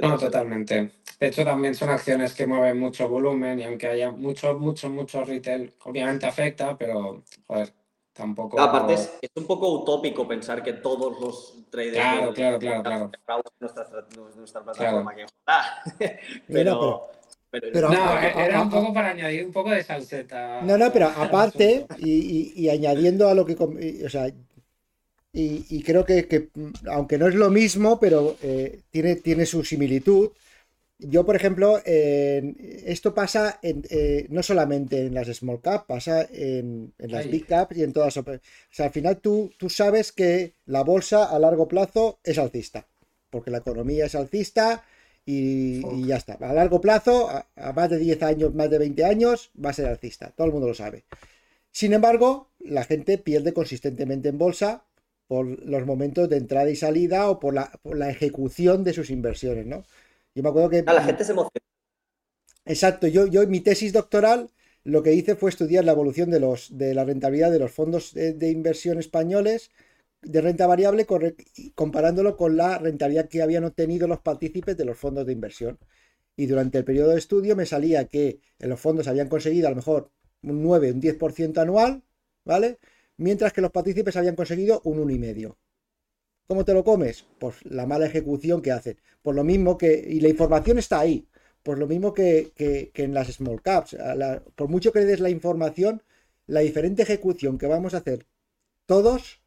[0.00, 0.90] No, totalmente.
[1.20, 5.22] De hecho, también son acciones que mueven mucho volumen y aunque haya mucho, mucho, mucho
[5.24, 7.74] retail, obviamente afecta, pero, joder,
[8.12, 8.60] tampoco...
[8.60, 11.94] Aparte, es, un poco utópico pensar que todos los traders...
[11.94, 13.42] Claro, claro, claro, claro.
[13.60, 13.86] Nuestra,
[14.36, 15.26] nuestra plataforma que...
[15.46, 15.82] Ah,
[16.48, 17.08] pero...
[17.50, 20.62] pero, no, era un poco para añadir un poco de salseta.
[20.62, 23.54] No, no, pero aparte, y, y, añadiendo a lo que.
[24.04, 24.32] O sea,
[25.34, 26.50] y, creo que,
[26.90, 30.30] aunque no es lo mismo, pero eh, tiene, tiene su similitud.
[31.08, 36.92] Yo, por ejemplo, esto pasa en, eh, no solamente en las small cap, pasa en,
[36.98, 38.16] las big cap y en todas.
[38.16, 38.24] O
[38.70, 42.86] sea, al final tú, tú sabes que la bolsa a largo plazo es alcista,
[43.30, 44.84] porque la economía es alcista
[45.24, 46.34] y, ya está.
[46.34, 49.74] A largo plazo, a, a, más de 10 años, más de 20 años, va a
[49.74, 50.32] ser alcista.
[50.36, 51.04] Todo el mundo lo sabe.
[51.70, 54.84] Sin embargo, la gente pierde consistentemente en bolsa
[55.26, 59.66] por los momentos de entrada y salida o por la, la ejecución de sus inversiones,
[59.66, 59.84] ¿no?
[60.34, 60.84] Yo me acuerdo que...
[60.86, 61.64] A la gente se emociona.
[62.64, 64.50] Exacto, yo, yo en mi tesis doctoral
[64.84, 68.14] lo que hice fue estudiar la evolución de, los, de la rentabilidad de los fondos
[68.14, 69.70] de, inversión españoles
[70.22, 71.06] de renta variable
[71.74, 75.78] comparándolo con la rentabilidad que habían obtenido los partícipes de los fondos de inversión.
[76.36, 79.70] Y durante el periodo de estudio me salía que en los fondos habían conseguido a
[79.70, 80.10] lo mejor
[80.42, 82.02] un 9, un 10% anual,
[82.44, 82.78] ¿vale?
[83.16, 85.56] mientras que los partícipes habían conseguido un 1,5.
[86.46, 87.24] ¿Cómo te lo comes?
[87.38, 88.98] Pues la mala ejecución que hacen.
[89.22, 91.26] Por lo mismo que, y la información está ahí,
[91.62, 92.52] por lo mismo que,
[92.94, 93.96] en las small caps.
[94.56, 96.02] por mucho que le des la información,
[96.46, 98.26] la diferente ejecución que vamos a hacer
[98.86, 99.40] todos,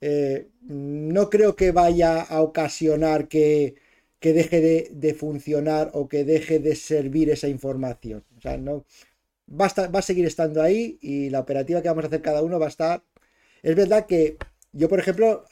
[0.00, 3.76] eh, no creo que vaya a ocasionar que,
[4.20, 8.24] deje de, de, funcionar o que deje de servir esa información.
[8.38, 8.84] O sea, no,
[9.50, 12.66] va a, seguir estando ahí y la operativa que vamos a hacer cada uno va
[12.66, 13.04] a estar...
[13.62, 14.38] Es verdad que
[14.72, 15.44] yo, por ejemplo,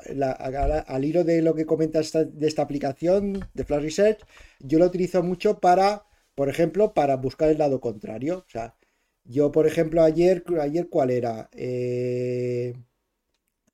[0.86, 4.20] al hilo de lo que comentas de esta aplicación de Flash Research,
[4.60, 6.04] yo lo utilizo mucho para,
[6.34, 8.44] por ejemplo, para buscar el lado contrario.
[8.46, 8.76] O sea,
[9.24, 11.48] yo, por ejemplo, ayer, ayer ¿cuál era?
[11.52, 12.74] Eh,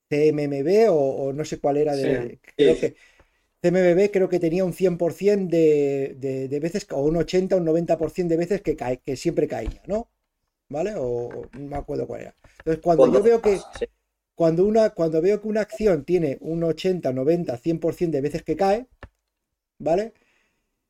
[0.09, 1.95] CMMB o, no sé cuál era.
[1.95, 2.95] De, creo que
[3.63, 8.29] CMMB creo que tenía un 100% de, de, de, veces, o un 80, un 90%
[8.29, 10.09] de veces que, cae, que siempre caía, ¿no?
[10.69, 10.95] ¿vale?
[10.97, 12.35] O no me acuerdo cuál era.
[12.59, 13.59] Entonces, cuando yo veo que
[14.35, 18.57] cuando una cuando veo que una acción tiene un 80, 90, 100% de veces que
[18.57, 18.87] cae,
[19.79, 20.13] ¿vale?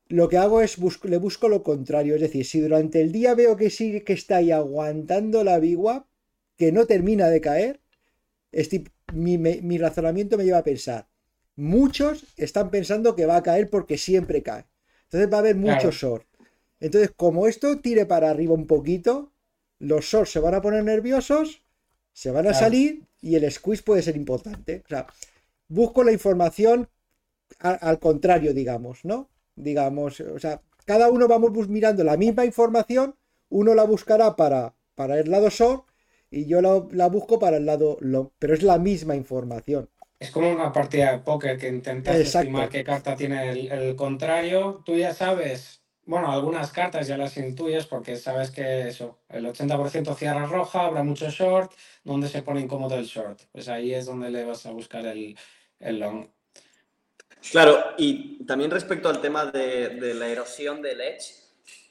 [0.07, 3.55] Lo que hago es le busco lo contrario, es decir, si durante el día veo
[3.57, 6.07] que sigue que está ahí aguantando la vigua,
[6.57, 7.81] que no termina de caer,
[9.13, 11.07] mi, razonamiento me lleva a pensar,
[11.55, 14.65] muchos están pensando que va a caer porque siempre cae.
[15.03, 16.27] Entonces va a haber mucho short.
[16.79, 19.31] Entonces, como esto tire para arriba un poquito,
[19.79, 21.64] los shorts se van a poner nerviosos,
[22.15, 24.83] se van a salir y el squeeze puede ser importante.
[24.85, 25.05] O sea,
[25.67, 26.87] busco la información
[27.59, 29.29] al, contrario, digamos, ¿no?
[29.57, 33.15] Digamos, o sea, cada uno vamos mirando la misma información,
[33.49, 35.87] uno la buscará para, para el lado short
[36.31, 39.89] y yo la, busco para el lado long, pero es la misma información.
[40.17, 44.81] Es como una partida de póker que intentas estimar qué carta tiene el, el contrario.
[44.85, 50.15] Tú ya sabes bueno, algunas cartas ya las intuyes porque sabes que eso, el 80%
[50.15, 51.71] cierra roja, habrá mucho short,
[52.03, 53.41] donde se pone incómodo el short.
[53.51, 55.35] Pues ahí es donde le vas a buscar el,
[55.79, 56.27] long.
[57.51, 61.43] Claro, y también respecto al tema de, la erosión del edge,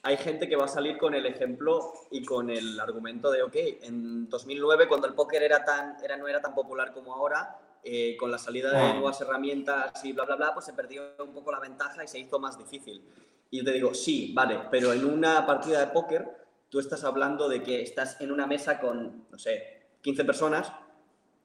[0.03, 3.57] hay gente que va a salir con el ejemplo y con el argumento de, ok,
[3.83, 8.17] en 2009 cuando el póker era tan, era, no era tan popular como ahora, eh,
[8.17, 8.93] con la salida de ah.
[8.95, 12.21] nuevas herramientas y bla, bla, bla, pues se perdió un poco la ventaja y se
[12.21, 13.03] hizo más difícil.
[13.51, 16.27] Y yo te digo, sí, vale, pero en una partida de póker
[16.69, 20.73] tú estás hablando de que estás en una mesa con, no sé, 15 personas.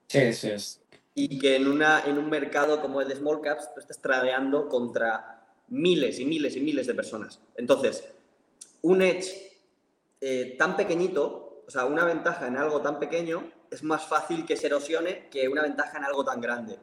[0.08, 0.50] Sí, sí.
[1.14, 4.68] Y que en, una, en un mercado como el de small caps tú estás tradeando
[4.68, 7.40] contra miles y miles y miles de personas.
[7.56, 8.04] Entonces,
[8.82, 9.60] un edge
[10.20, 14.56] eh, tan pequeñito, o sea, una ventaja en algo tan pequeño, es más fácil que
[14.56, 16.78] se erosione que una ventaja en algo tan grande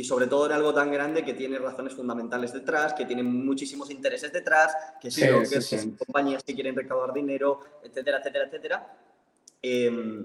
[0.00, 3.90] y sobre todo en algo tan grande que tiene razones fundamentales detrás, que tiene muchísimos
[3.90, 8.96] intereses detrás, que sí, que compañías que quieren recaudar dinero, etcétera, etcétera, etcétera.
[9.60, 10.24] Em,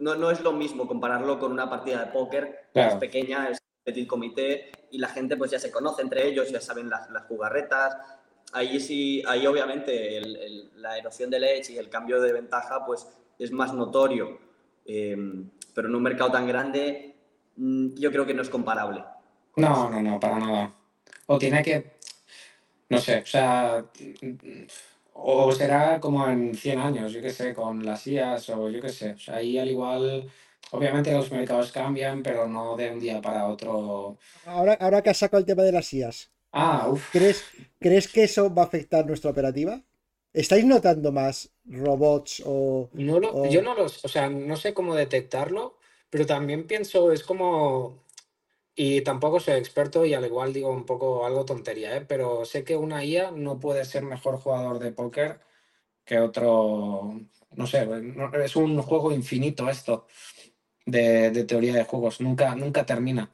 [0.00, 3.62] no, no, es lo mismo compararlo con una partida de póker que es pequeña, es
[3.84, 7.22] petit comité y la gente pues ya se conoce entre ellos, ya saben las, las
[7.26, 7.96] jugarretas.
[8.52, 10.20] Ahí sí, ahí obviamente
[10.74, 13.06] la erosión de edge y el cambio de ventaja pues
[13.38, 14.40] es más notorio.
[14.84, 17.13] Em, pero en un mercado tan grande
[17.56, 19.04] yo creo que no es comparable.
[19.56, 20.74] No, no, no, para nada.
[21.26, 21.92] O tiene que,
[22.88, 23.84] no sé, o sea,
[25.14, 28.88] o será como en 100 años, yo qué sé, con las IAS o yo qué
[28.88, 29.12] sé.
[29.12, 30.28] O sea, ahí al igual,
[30.72, 34.18] obviamente los mercados cambian, pero no de un día para otro.
[34.44, 37.44] Ahora, ahora que has sacado el tema de las IAS, ah, ¿crees,
[37.78, 39.80] ¿crees que eso va a afectar nuestra operativa?
[40.32, 45.78] ¿Estáis notando más robots o, no Yo no los, o sea, no sé cómo detectarlo,
[46.10, 48.04] pero también pienso, es como,
[48.74, 52.04] y tampoco soy experto y al igual digo un poco algo tontería, ¿eh?
[52.06, 55.40] pero sé que una IA no puede ser mejor jugador de póker
[56.04, 57.20] que otro,
[57.52, 57.88] no sé,
[58.44, 60.06] es un juego infinito esto
[60.86, 63.30] de, teoría de juegos, nunca, nunca termina.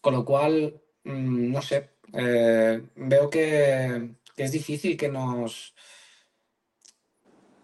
[0.00, 5.74] Con lo cual, mm, no sé, eh, veo que, es difícil que nos...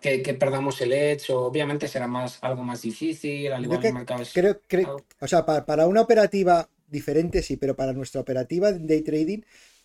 [0.00, 3.92] Que, perdamos el edge, obviamente será más, algo más difícil, al igual que,
[4.32, 9.02] Creo, creo, o sea, para, una operativa diferente sí, pero para nuestra operativa de day
[9.02, 9.40] trading,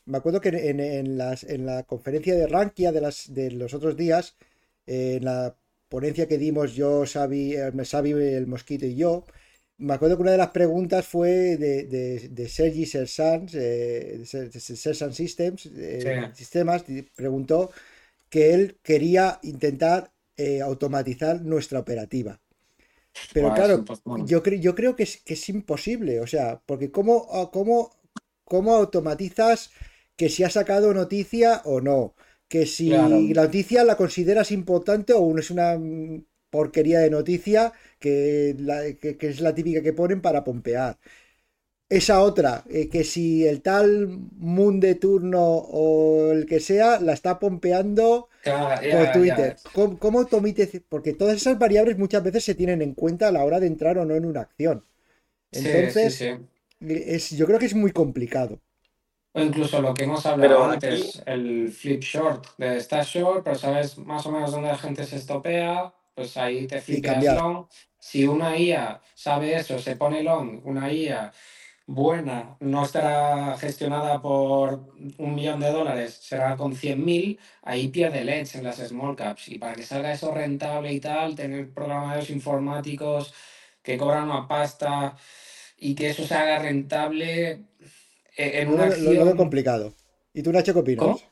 [0.05, 3.97] me acuerdo que en, las, en la conferencia de Rankia de, las, de los otros
[3.97, 4.35] días,
[4.85, 5.55] en la
[5.89, 9.25] ponencia que dimos yo, Xavi, eh, el Mosquito y yo,
[9.77, 15.65] me acuerdo que una de las preguntas fue de, de, de Sergi Sersans, eh, Systems,
[15.65, 16.83] eh, Sistemas,
[17.15, 17.71] preguntó
[18.33, 22.41] que él quería intentar eh, automatizar nuestra operativa.
[23.31, 23.85] Pero claro,
[24.25, 27.91] yo, creo, yo creo que es, que es imposible, o sea, porque ¿cómo, ah, cómo,
[28.43, 29.69] cómo automatizas
[30.15, 32.15] que si ha sacado noticia o no?
[32.47, 35.79] Que si la noticia la consideras importante o es una
[36.49, 38.55] porquería de noticia que,
[39.19, 40.97] es la típica que ponen para pompear.
[41.89, 47.13] Esa otra, eh, que si el tal Moon de turno o el que sea la
[47.13, 48.29] está pompeando
[48.89, 49.57] por Twitter.
[49.73, 50.27] ¿Cómo, ¿Cómo,
[50.89, 53.97] Porque todas esas variables muchas veces se tienen en cuenta a la hora de entrar
[53.97, 54.85] o no en una acción.
[55.51, 56.29] Entonces,
[56.79, 58.59] Es, yo creo que es muy complicado.
[59.35, 63.97] O incluso lo que hemos hablado antes, el flip short de esta short, pero sabes
[63.97, 67.65] más o menos dónde la gente se estopea, pues ahí te flipas long.
[67.99, 71.33] Si una IA sabe eso, se pone long, una IA
[71.85, 78.57] buena no estará gestionada por un millón de dólares, será con 100.000, ahí pierde leche
[78.57, 79.49] en las small caps.
[79.49, 83.33] Y para que salga eso rentable y tal, tener programadores informáticos
[83.81, 85.17] que cobran una pasta
[85.77, 87.51] y que eso se haga rentable
[88.37, 89.15] e-, en una acción...
[89.15, 89.93] Lo, veo complicado.
[90.33, 91.25] ¿Y tú, Nacho, qué opinas?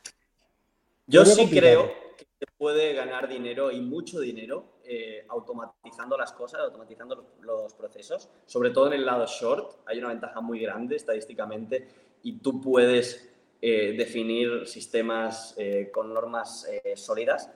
[1.07, 6.61] Yo sí creo que se puede ganar dinero y mucho dinero eh, automatizando las cosas,
[6.61, 11.87] automatizando los, procesos, sobre todo en el lado short, hay una ventaja muy grande estadísticamente
[12.23, 13.29] y tú puedes
[13.61, 17.49] eh, definir sistemas eh, con normas sólidas.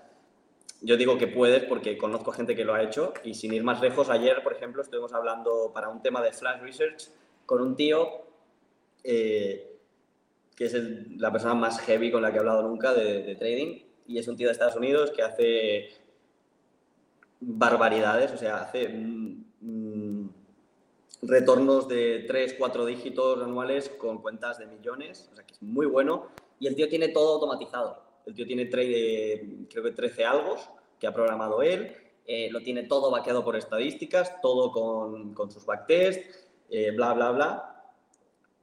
[0.81, 3.81] Yo digo que puedes porque conozco gente que lo ha hecho y sin ir más
[3.81, 7.09] lejos, ayer, por ejemplo, estuvimos hablando para un tema de Flash Research
[7.45, 8.25] con un tío
[9.03, 9.77] que
[10.57, 10.73] es
[11.17, 14.27] la persona más heavy con la que he hablado nunca de, de trading y es
[14.27, 16.04] un tío de Estados Unidos que hace
[17.45, 20.29] barbaridades, o sea, hace mm, mm,
[21.21, 25.85] retornos de 3, 4 dígitos anuales con cuentas de millones, o sea, que es muy
[25.85, 26.27] bueno.
[26.59, 28.01] Y el tío tiene todo automatizado.
[28.25, 32.83] El tío tiene trade, creo que 13 algos que ha programado él, eh, lo tiene
[32.83, 37.83] todo vaqueado por estadísticas, todo con, con sus backtests, eh, bla, bla, bla.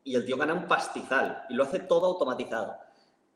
[0.03, 2.77] Y el tío gana un pastizal y lo hace todo automatizado.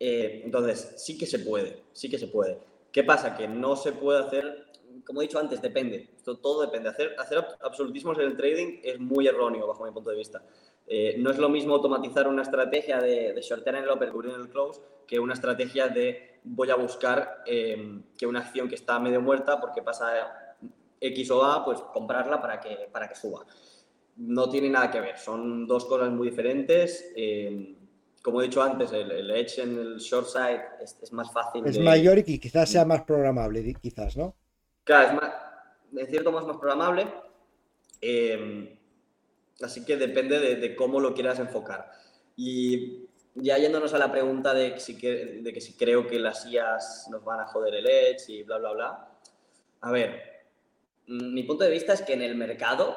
[0.00, 2.58] Eh, entonces, sí que se puede, sí que se puede.
[2.90, 3.36] ¿Qué pasa?
[3.36, 4.65] Que no se puede hacer
[5.04, 6.10] como he dicho antes, depende.
[6.16, 6.88] Esto todo depende.
[6.88, 10.42] Hacer, hacer absolutismos en el trading es muy erróneo bajo mi punto de vista.
[10.86, 14.34] Eh, no es lo mismo automatizar una estrategia de, de shortear en el open, cubrir
[14.34, 18.76] en el close, que una estrategia de voy a buscar em, que una acción que
[18.76, 20.56] está medio muerta porque pasa
[21.00, 23.44] X o A, pues comprarla para que, para que suba.
[24.16, 27.12] No tiene nada que ver, son dos cosas muy diferentes.
[27.16, 27.76] Em,
[28.22, 31.64] como he dicho antes, el, edge en el short side es, más fácil.
[31.66, 34.34] Es mayor y quizás sea más programable, quizás, ¿no?
[34.86, 35.32] Claro, es más,
[35.90, 37.08] de cierto modo es más programable.
[38.00, 38.78] Eh,
[39.60, 41.90] así que depende de, cómo lo quieras enfocar.
[42.36, 46.46] Y ya yéndonos a la pregunta de, que si, de que si creo que las
[46.46, 49.08] IAS nos van a joder el edge y bla, bla, bla.
[49.80, 50.22] A ver,
[51.08, 52.96] mm, mi punto de vista es que en el mercado,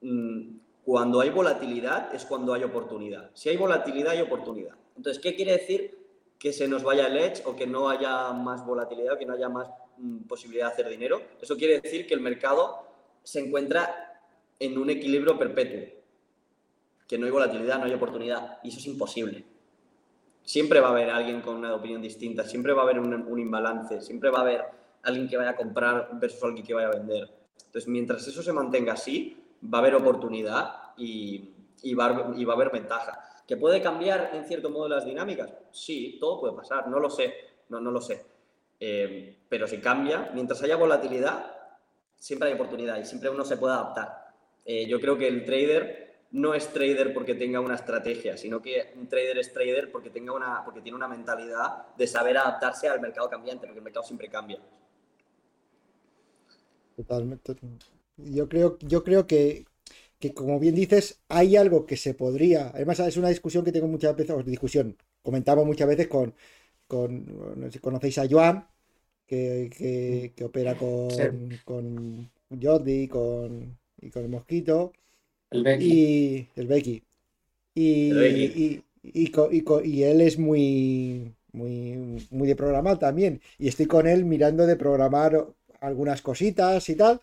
[0.00, 3.30] mm, cuando hay volatilidad es cuando hay oportunidad.
[3.34, 4.76] Si hay volatilidad, hay oportunidad.
[4.96, 6.01] Entonces, ¿qué quiere decir
[6.42, 9.34] que se nos vaya el edge o que no haya más volatilidad o que no
[9.34, 9.68] haya más
[10.02, 11.22] Mm, posibilidad de hacer dinero.
[11.40, 12.88] Eso quiere decir que el mercado
[13.22, 14.20] se encuentra
[14.58, 15.80] en un equilibrio perpetuo,
[17.06, 19.44] que no hay volatilidad, no hay oportunidad, y eso es imposible.
[20.42, 23.38] Siempre va a haber alguien con una opinión distinta, siempre va a haber un, un
[23.38, 24.64] imbalance, siempre va a haber
[25.02, 27.30] alguien que vaya a comprar versus alguien que vaya a vender.
[27.66, 29.40] Entonces, mientras eso se mantenga así,
[29.72, 31.50] va a haber oportunidad y,
[31.82, 33.20] y, va, y va a haber ventaja.
[33.46, 35.52] ¿Que puede cambiar en cierto modo las dinámicas?
[35.70, 37.34] Sí, todo puede pasar, no lo sé,
[37.68, 38.24] no, no lo sé.
[38.78, 41.54] Eh, pero si cambia, mientras haya volatilidad,
[42.16, 44.34] siempre hay oportunidad y siempre uno se puede adaptar.
[44.64, 48.92] Eh, yo creo que el trader no es trader porque tenga una estrategia, sino que
[48.96, 53.00] un trader es trader porque, tenga una, porque tiene una mentalidad de saber adaptarse al
[53.00, 54.58] mercado cambiante, porque el mercado siempre cambia.
[56.96, 57.54] Totalmente.
[58.16, 59.66] Yo creo, yo creo que,
[60.22, 62.68] que, como bien dices, hay algo que se podría.
[62.68, 66.32] Además, es una discusión que tengo muchas veces, discusión, comentamos muchas veces con,
[66.86, 67.26] con
[67.60, 68.64] no sé si conocéis a Joan,
[69.26, 71.08] que, opera con,
[71.64, 72.30] con
[72.62, 74.92] Jordi con, y con el Mosquito.
[75.50, 75.92] El Becky.
[75.92, 77.02] Y el Becky.
[77.74, 78.12] Y,
[79.02, 83.40] Y, él es muy, muy, muy de programar también.
[83.58, 85.48] Y estoy con él mirando de programar
[85.80, 87.20] algunas cositas y tal.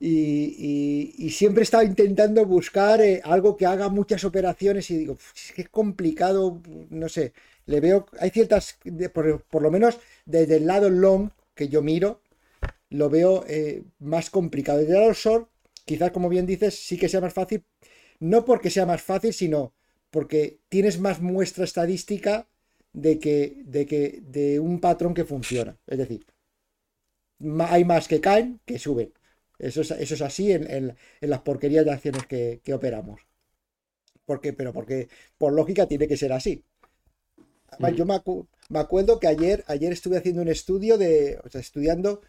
[0.00, 5.62] Y, siempre estaba intentando buscar eh, algo que haga muchas operaciones y digo, es que
[5.62, 7.32] es complicado, no sé,
[7.66, 8.78] le veo, hay ciertas,
[9.12, 12.22] por, lo menos desde el lado long que yo miro,
[12.90, 14.78] lo veo eh, más complicado.
[14.78, 15.48] Desde el lado short,
[15.84, 17.64] quizás como bien dices, sí que sea más fácil,
[18.20, 19.74] no porque sea más fácil, sino
[20.10, 22.48] porque tienes más muestra estadística
[22.92, 25.76] de que, de que, de un patrón que funciona.
[25.86, 26.24] Es decir,
[27.60, 29.12] hay más que caen que suben.
[29.58, 33.20] Eso es, eso es así en, las porquerías de acciones que, operamos.
[34.24, 36.64] ¿Por Pero porque por lógica tiene que ser así.
[37.94, 42.20] yo me, acuerdo que ayer, ayer estuve haciendo un estudio de, o sea, estudiando,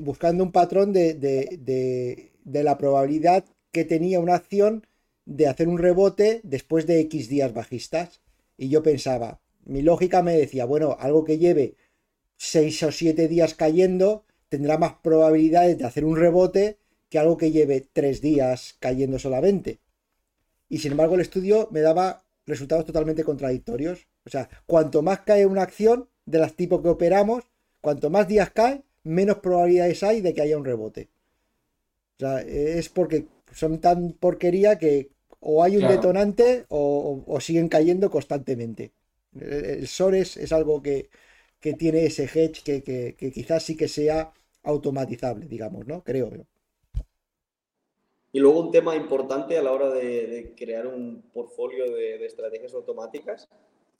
[0.00, 4.86] buscando un patrón de, de, la probabilidad que tenía una acción
[5.26, 8.22] de hacer un rebote después de X días bajistas.
[8.56, 11.76] Y yo pensaba, mi lógica me decía, bueno, algo que lleve
[12.38, 16.78] 6 o 7 días cayendo, tendrá más probabilidades de hacer un rebote
[17.08, 19.80] que algo que lleve tres días cayendo solamente.
[20.68, 24.06] Y sin embargo el estudio me daba resultados totalmente contradictorios.
[24.26, 27.44] O sea, cuanto más cae una acción de las tipos que operamos,
[27.80, 31.08] cuanto más días cae, menos probabilidades hay de que haya un rebote.
[32.16, 38.10] O sea, es porque son tan porquería que o hay un detonante o, siguen cayendo
[38.10, 38.92] constantemente.
[39.40, 41.10] El, SOR es, algo que,
[41.78, 44.32] tiene ese hedge que, que, quizás sí que sea
[44.62, 46.02] automatizable, digamos, ¿no?
[46.02, 46.44] Creo yo.
[48.32, 53.48] Y luego un tema importante a la hora de, crear un portfolio de, estrategias automáticas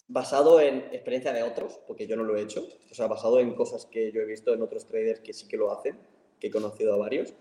[0.06, 3.54] basado en experiencia de otros, porque yo no lo he hecho, o sea, basado en
[3.54, 5.98] cosas que yo he visto en otros traders que sí que lo hacen,
[6.40, 7.34] que he conocido a varios,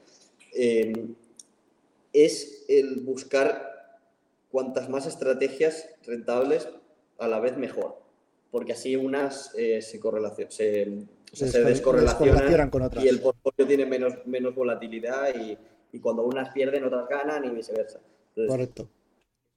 [0.53, 1.15] em,
[2.13, 3.99] es el buscar
[4.51, 6.67] cuantas más estrategias rentables
[7.19, 7.99] a la vez mejor,
[8.51, 13.03] porque así unas eh, se, correlacionan, se, se, descorrelacionan, con otras.
[13.03, 15.57] y el portfolio tiene menos, menos volatilidad y,
[15.91, 17.99] y, cuando unas pierden, otras ganan y viceversa.
[18.47, 18.87] Correcto.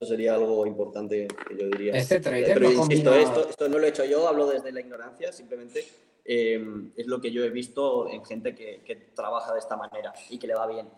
[0.01, 1.93] Eso sería algo importante que yo diría.
[1.93, 5.31] Este trader Pero insisto, esto, esto, no lo he hecho yo, hablo desde la ignorancia,
[5.31, 5.87] simplemente
[6.25, 10.15] em, es lo que yo he visto en gente que, que, trabaja de esta manera
[10.31, 10.89] y que le va bien.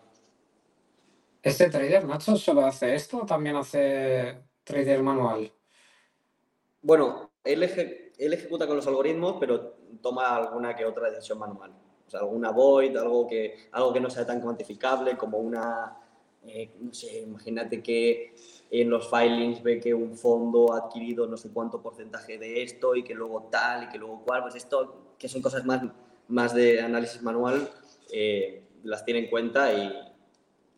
[1.41, 5.51] ¿Este trader, Nacho, solo hace esto o también hace trader manual?
[6.81, 7.63] Bueno, él,
[8.17, 11.71] él ejecuta con los algoritmos, pero toma alguna que otra decisión manual.
[12.07, 15.97] O sea, alguna void, algo que, algo que no sea tan cuantificable como una,
[16.45, 18.33] eh, no sé, imagínate que
[18.69, 22.95] en los filings ve que un fondo ha adquirido no sé cuánto porcentaje de esto
[22.95, 25.81] y que luego tal y que luego cual, pues esto, que son cosas más,
[26.27, 27.69] más de análisis manual,
[28.11, 29.91] eh, las tiene en cuenta y,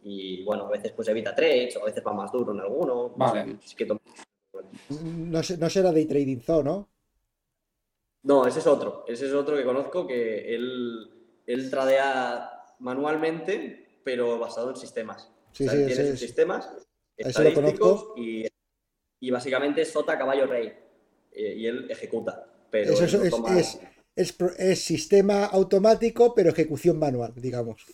[0.03, 3.09] y, bueno, a veces pues evita trades o a veces va más duro en alguno.
[3.15, 3.57] Vale.
[3.75, 3.87] que
[4.89, 6.89] no, no será de trading zone, ¿no?
[8.23, 9.05] No, ese es otro.
[9.07, 11.09] Ese es otro que conozco que él,
[11.45, 15.31] él tradea manualmente, pero basado en sistemas.
[15.51, 16.69] Sí, sí, tiene sus sistemas
[17.15, 18.45] estadísticos y,
[19.19, 20.73] y, básicamente es sota caballo rey.
[21.31, 22.47] Eh, y él ejecuta.
[22.71, 23.79] Pero Eso es,
[24.15, 27.85] es, es, sistema automático, pero ejecución manual, digamos.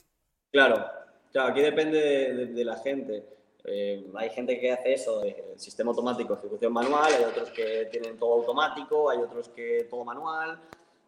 [0.52, 0.86] Claro,
[1.32, 3.26] claro aquí depende de la gente.
[3.66, 8.18] Eh, hay gente que hace eso, el sistema automático, ejecución manual, hay otros que tienen
[8.18, 10.60] todo automático, hay otros que todo manual.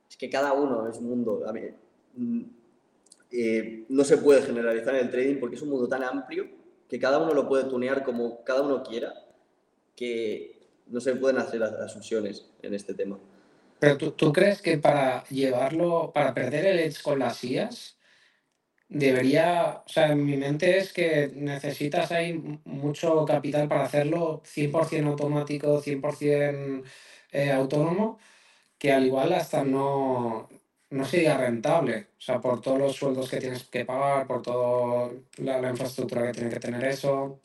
[0.09, 1.43] Es que cada uno es un mundo.
[1.47, 2.41] A mm,
[3.31, 6.47] eh, no se puede generalizar en el trading porque es un mundo tan amplio
[6.87, 9.13] que cada uno lo puede tunear como cada uno quiera,
[9.95, 13.17] que no se pueden hacer asunciones en este tema.
[13.79, 17.97] Pero tú, tú crees que para llevarlo, para perder el edge con las IAS,
[18.93, 25.07] debería, o sea, en mi mente es que necesitas ahí mucho capital para hacerlo 100%
[25.07, 26.83] automático, 100%
[27.31, 28.19] eh, autónomo,
[28.77, 30.47] que al igual hasta no,
[30.91, 35.09] no sería rentable, o sea, por todos los sueldos que tienes que pagar, por toda
[35.37, 37.39] la, infraestructura que tiene que tener eso.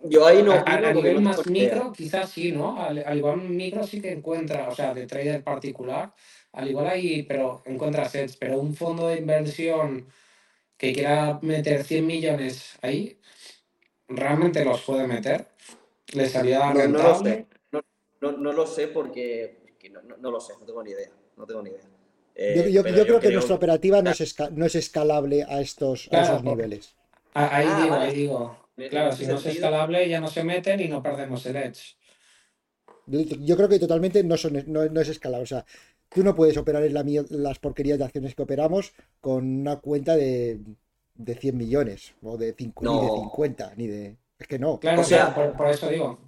[0.00, 0.52] Yo ahí no.
[0.52, 2.82] A, nivel más micro, quizás sí, ¿no?
[2.82, 6.12] Al, igual un micro sí que encuentra, o sea, de trader particular,
[6.52, 10.06] al igual ahí, pero encuentra sets, pero un fondo de inversión
[10.76, 13.18] que quiera meter 100 millones ahí,
[14.08, 15.46] realmente los puede meter.
[16.12, 17.46] ¿Le salía rentable?
[17.72, 17.82] No,
[18.20, 19.58] no, no, lo sé porque
[20.20, 21.10] no, lo sé, no tengo ni idea.
[21.36, 22.70] No tengo ni idea.
[22.70, 26.44] yo, eh, creo que nuestra operativa no es, no es escalable a estos a esos
[26.44, 26.94] niveles.
[27.34, 28.68] Ahí ah, digo, ahí digo.
[28.90, 31.96] Claro, si no es escalable ya no se meten y no perdemos el edge.
[33.06, 35.44] Yo creo que totalmente no, son, no, es escalable.
[35.44, 35.64] O sea,
[36.08, 40.16] tú no puedes operar en la, las porquerías de acciones que operamos con una cuenta
[40.16, 40.60] de,
[41.14, 44.16] de 100 millones o de, ni de 50, ni de...
[44.38, 44.80] Es que no.
[44.80, 46.18] Claro, o sea, por, eso digo.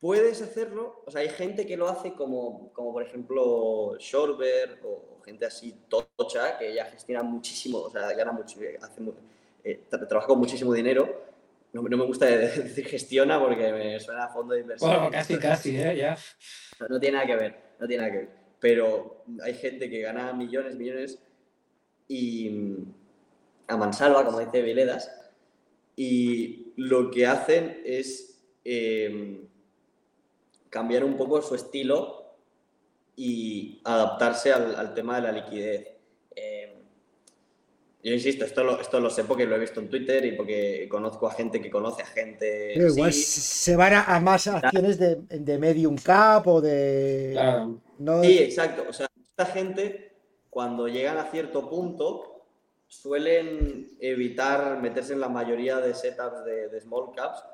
[0.00, 5.20] Puedes hacerlo, o sea, hay gente que lo hace como, como por ejemplo Shorber o
[5.24, 9.02] gente así tocha que ya gestiona muchísimo, o sea, gana mucho, hace
[9.62, 11.30] eh, trabaja con muchísimo dinero.
[11.72, 14.90] No, me gusta decir gestiona porque me suena a fondo de inversión.
[14.90, 15.96] Bueno, casi, casi, ¿eh?
[15.96, 16.18] Ya.
[16.88, 18.41] No, tiene nada que ver, no tiene nada que ver.
[18.62, 21.18] Pero hay gente que gana millones, millones
[22.06, 22.94] y mm,
[23.66, 25.10] a mansalva, como dice Veledas,
[25.96, 29.48] y lo que hacen es em,
[30.70, 32.36] cambiar un poco su estilo
[33.16, 35.88] y adaptarse al, al tema de la liquidez.
[38.02, 40.88] Yo insisto, esto lo, esto lo sé porque lo he visto en Twitter y porque
[40.90, 42.74] conozco a gente que conoce a gente.
[42.74, 47.30] igual se van a, más acciones de, de, medium cap o de.
[47.32, 47.80] Claro.
[48.22, 48.86] Sí, exacto.
[48.88, 50.16] O sea, esta gente,
[50.50, 52.44] cuando llegan a cierto punto,
[52.88, 57.44] suelen evitar meterse en la mayoría de setups de, de small caps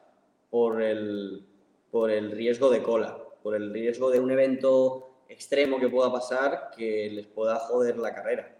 [0.48, 1.46] por el,
[1.90, 6.70] por el riesgo de cola, por el riesgo de un evento extremo que pueda pasar
[6.74, 8.57] que les pueda joder la carrera.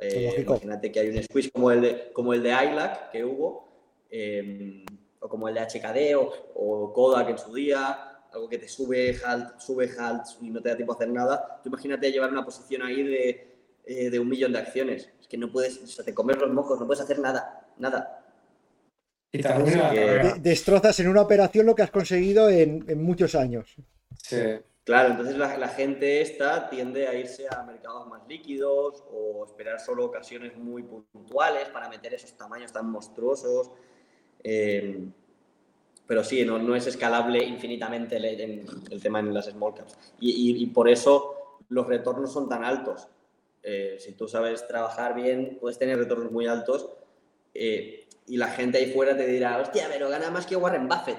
[0.00, 3.68] Eh, imagínate que hay un squeeze como el de, como el de ILAC que hubo,
[4.10, 4.84] em,
[5.20, 9.18] o como el de HKD o, o, Kodak en su día, algo que te sube
[9.24, 11.60] halt, sube halt y no te da tiempo a hacer nada.
[11.62, 15.10] Tú imagínate llevar una posición ahí de, eh, de un millón de acciones.
[15.18, 18.22] Es que no puedes, o sea, te comes los mocos, no puedes hacer nada, nada.
[19.32, 19.42] Y
[20.40, 23.74] destrozas en una operación lo que has conseguido en, en muchos años.
[24.22, 24.36] Sí.
[24.86, 30.04] Claro, entonces la, gente esta tiende a irse a mercados más líquidos o esperar solo
[30.04, 33.72] ocasiones muy puntuales para meter esos tamaños tan monstruosos.
[34.44, 35.08] Eh,
[36.06, 38.24] pero sí, no, no, es escalable infinitamente el,
[38.88, 39.98] el, tema en las small caps.
[40.20, 43.08] Y, y, por eso los retornos son tan altos.
[43.64, 46.90] Eh, si tú sabes trabajar bien, puedes tener retornos muy altos
[47.54, 51.18] eh, y la gente ahí fuera te dirá, hostia, pero gana más que Warren Buffett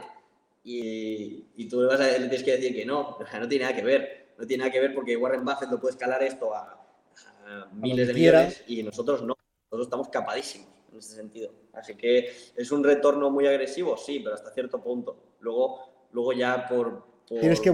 [0.70, 4.34] y, tú le, vas a, tienes que decir que no, no tiene nada que ver.
[4.38, 6.74] No tiene nada que ver porque Warren Buffett lo puede escalar esto a,
[7.72, 9.36] miles de millones y nosotros no.
[9.70, 11.52] Nosotros estamos capadísimos en ese sentido.
[11.74, 15.36] Así que es un retorno muy agresivo, sí, pero hasta cierto punto.
[15.40, 17.72] Luego, luego ya por, por Tienes que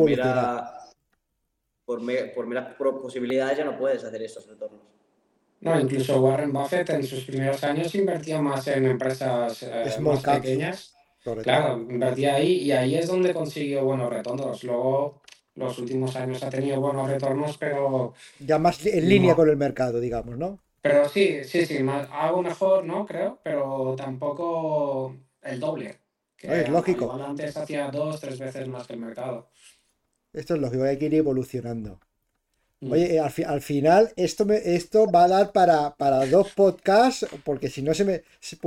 [1.85, 2.01] por,
[2.33, 4.81] por meras posibilidades ya no puedes hacer esos retornos.
[5.61, 10.93] No, incluso Warren Buffett en sus primeros años invertía más en empresas eh, más pequeñas
[11.23, 14.63] Claro, invertía ahí y ahí es donde consiguió buenos retornos.
[14.63, 15.21] Luego,
[15.55, 18.13] los últimos años ha tenido buenos retornos, pero...
[18.39, 20.59] Ya más en línea con el mercado, digamos, ¿no?
[20.81, 23.05] Pero sí, sí, sí, más, algo mejor, ¿no?
[23.05, 25.99] Creo, pero tampoco el doble.
[26.35, 27.09] Que es lógico.
[27.13, 29.49] Antes hacía dos, tres veces más que el mercado.
[30.33, 32.01] Esto es lógico, hay que ir evolucionando.
[32.83, 32.91] Mm.
[32.91, 37.69] Oye, eh, al, final esto me, esto va a dar para, para dos podcasts, porque
[37.69, 38.59] si no se me si,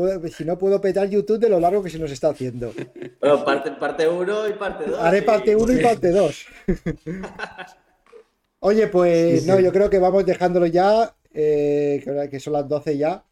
[0.45, 2.73] no puedo petar YouTube de lo largo que se nos está haciendo.
[3.21, 5.01] Bueno, parte, parte uno y parte dos.
[5.01, 6.47] Haré parte uno y parte dos.
[8.61, 13.25] Oye, pues no, yo creo que vamos dejándolo ya, eh, que son las 12 ya.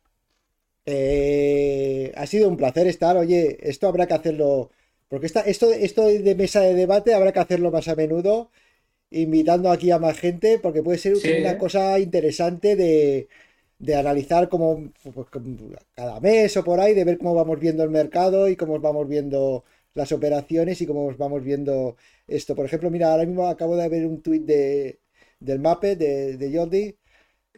[0.85, 3.17] Eh, ha sido un placer estar.
[3.17, 4.71] Oye, esto habrá que hacerlo,
[5.09, 8.51] porque esta, esto, esto de mesa de debate habrá que hacerlo más a menudo
[9.11, 13.29] invitando aquí a más gente, porque puede ser una cosa interesante de,
[13.95, 15.29] analizar como pues,
[15.95, 19.09] cada mes o por ahí, de ver cómo vamos viendo el mercado y cómo vamos
[19.09, 21.97] viendo las operaciones y cómo vamos viendo
[22.27, 22.55] esto.
[22.55, 25.01] Por ejemplo, mira, ahora mismo acabo de ver un tuit de,
[25.41, 26.97] del MAPE de, de Jordi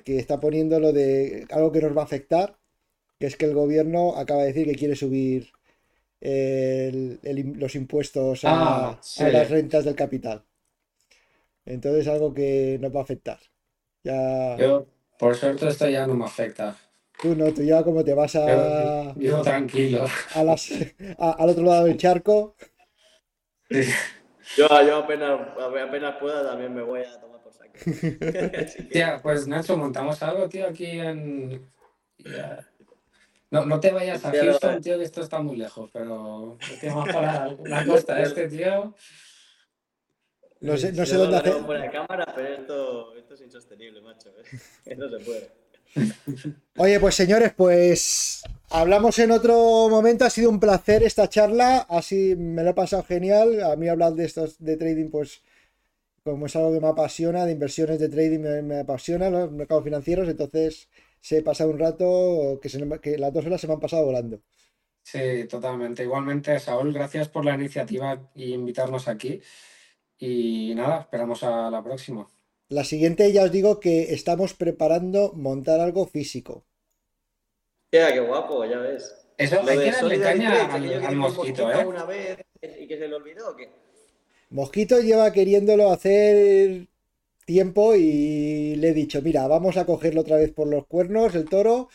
[0.04, 2.56] que está poniendo lo de algo que nos va a afectar,
[3.18, 5.50] que es que el gobierno acaba de decir que quiere subir
[6.20, 10.44] los impuestos a, ah, a las rentas del capital.
[11.66, 13.38] Entonces algo que nos va a afectar.
[14.02, 14.56] Ya...
[14.56, 14.86] Yo,
[15.18, 16.76] por suerte, esto ya no me afecta.
[17.20, 19.14] Tú no, tú ya como te vas a...
[19.16, 20.06] Yo, tranquilo.
[20.34, 20.70] A las,
[21.18, 22.54] al otro lado del charco.
[23.68, 27.72] Yo, yo apenas, apenas pueda también me voy a tomar por saco.
[28.92, 31.68] Tía, pues Nacho, montamos algo, tío, aquí en...
[33.50, 36.58] No, no te vayas a Houston, tío, que esto está muy lejos, pero
[37.12, 38.94] para la costa este, tío.
[40.60, 41.54] No sé, no sé dónde hacer.
[41.54, 44.30] de cámara, pero esto, esto es insostenible, macho.
[44.30, 44.96] ¿eh?
[44.96, 45.50] No se puede.
[46.78, 50.24] Oye, pues señores, pues hablamos en otro momento.
[50.24, 51.86] Ha sido un placer esta charla.
[51.88, 53.62] Así me lo he pasado genial.
[53.62, 55.42] A mí hablar de estos de trading, pues
[56.24, 60.28] como es algo que me apasiona, de inversiones de trading me, apasiona, los mercados financieros.
[60.28, 60.88] Entonces
[61.20, 62.68] se he pasado un rato que,
[63.00, 64.40] que las dos horas se me han pasado volando.
[65.02, 66.02] Sí, totalmente.
[66.02, 69.40] Igualmente, Saúl, gracias por la iniciativa y invitarnos aquí.
[70.18, 72.26] Y nada, esperamos a la próxima.
[72.68, 76.64] La siguiente ya os digo que estamos preparando montar algo físico.
[77.92, 79.14] Ya, qué guapo, ya ves.
[79.38, 81.84] Eso hay que darle caña al, mosquito, ¿eh?
[81.84, 83.70] Una vez y que se le olvidó o qué?
[84.50, 86.88] Mosquito lleva queriéndolo hacer
[87.44, 91.48] tiempo y le he dicho, mira, vamos a cogerlo otra vez por los cuernos, el
[91.48, 91.88] toro,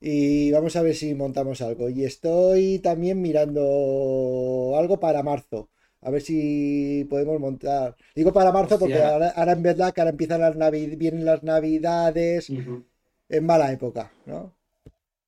[0.00, 1.88] y vamos a ver si montamos algo.
[1.88, 5.70] Y estoy también mirando algo para marzo.
[6.02, 7.94] A ver si podemos montar.
[8.14, 12.50] Digo para marzo porque ahora, en verdad que ahora empiezan las navidades, vienen las navidades,
[12.50, 14.54] en mala época, ¿no?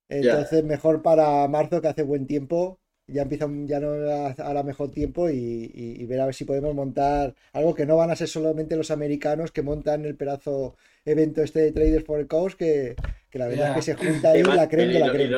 [0.09, 2.79] Entonces mejor para marzo que hace buen tiempo.
[3.05, 7.75] Ya empieza ya no hará mejor tiempo y, ver a ver si podemos montar algo
[7.75, 11.71] que no van a ser solamente los americanos que montan el pedazo evento este de
[11.73, 12.95] Traders for the Coast, que,
[13.33, 15.33] la verdad es que se junta ahí la creen de la creen.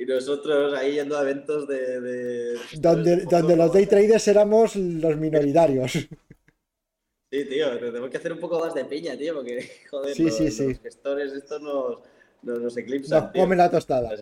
[0.00, 2.56] Y nosotros ahí yendo a eventos de...
[2.78, 5.92] donde, donde los day traders éramos los minoritarios.
[5.92, 11.32] Sí, tío, tenemos que hacer un poco más de piña, tío, porque, joder, los, gestores
[11.34, 11.98] estos nos,
[12.40, 13.24] nos, eclipsan.
[13.24, 14.18] Nos comen la tostada.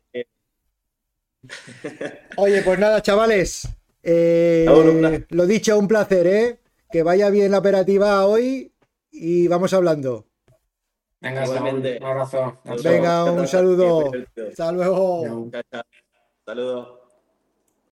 [2.37, 3.69] Oye, pues nada, chavales.
[4.03, 4.67] Eh,
[5.29, 6.59] lo dicho, un placer, ¿eh?
[6.91, 8.73] Que vaya bien la operativa hoy
[9.13, 10.28] y vamos hablando.
[11.21, 12.61] Venga, un abrazo.
[12.83, 14.11] Venga, un saludo.
[14.51, 15.51] Hasta luego.
[16.47, 16.98] Saludos.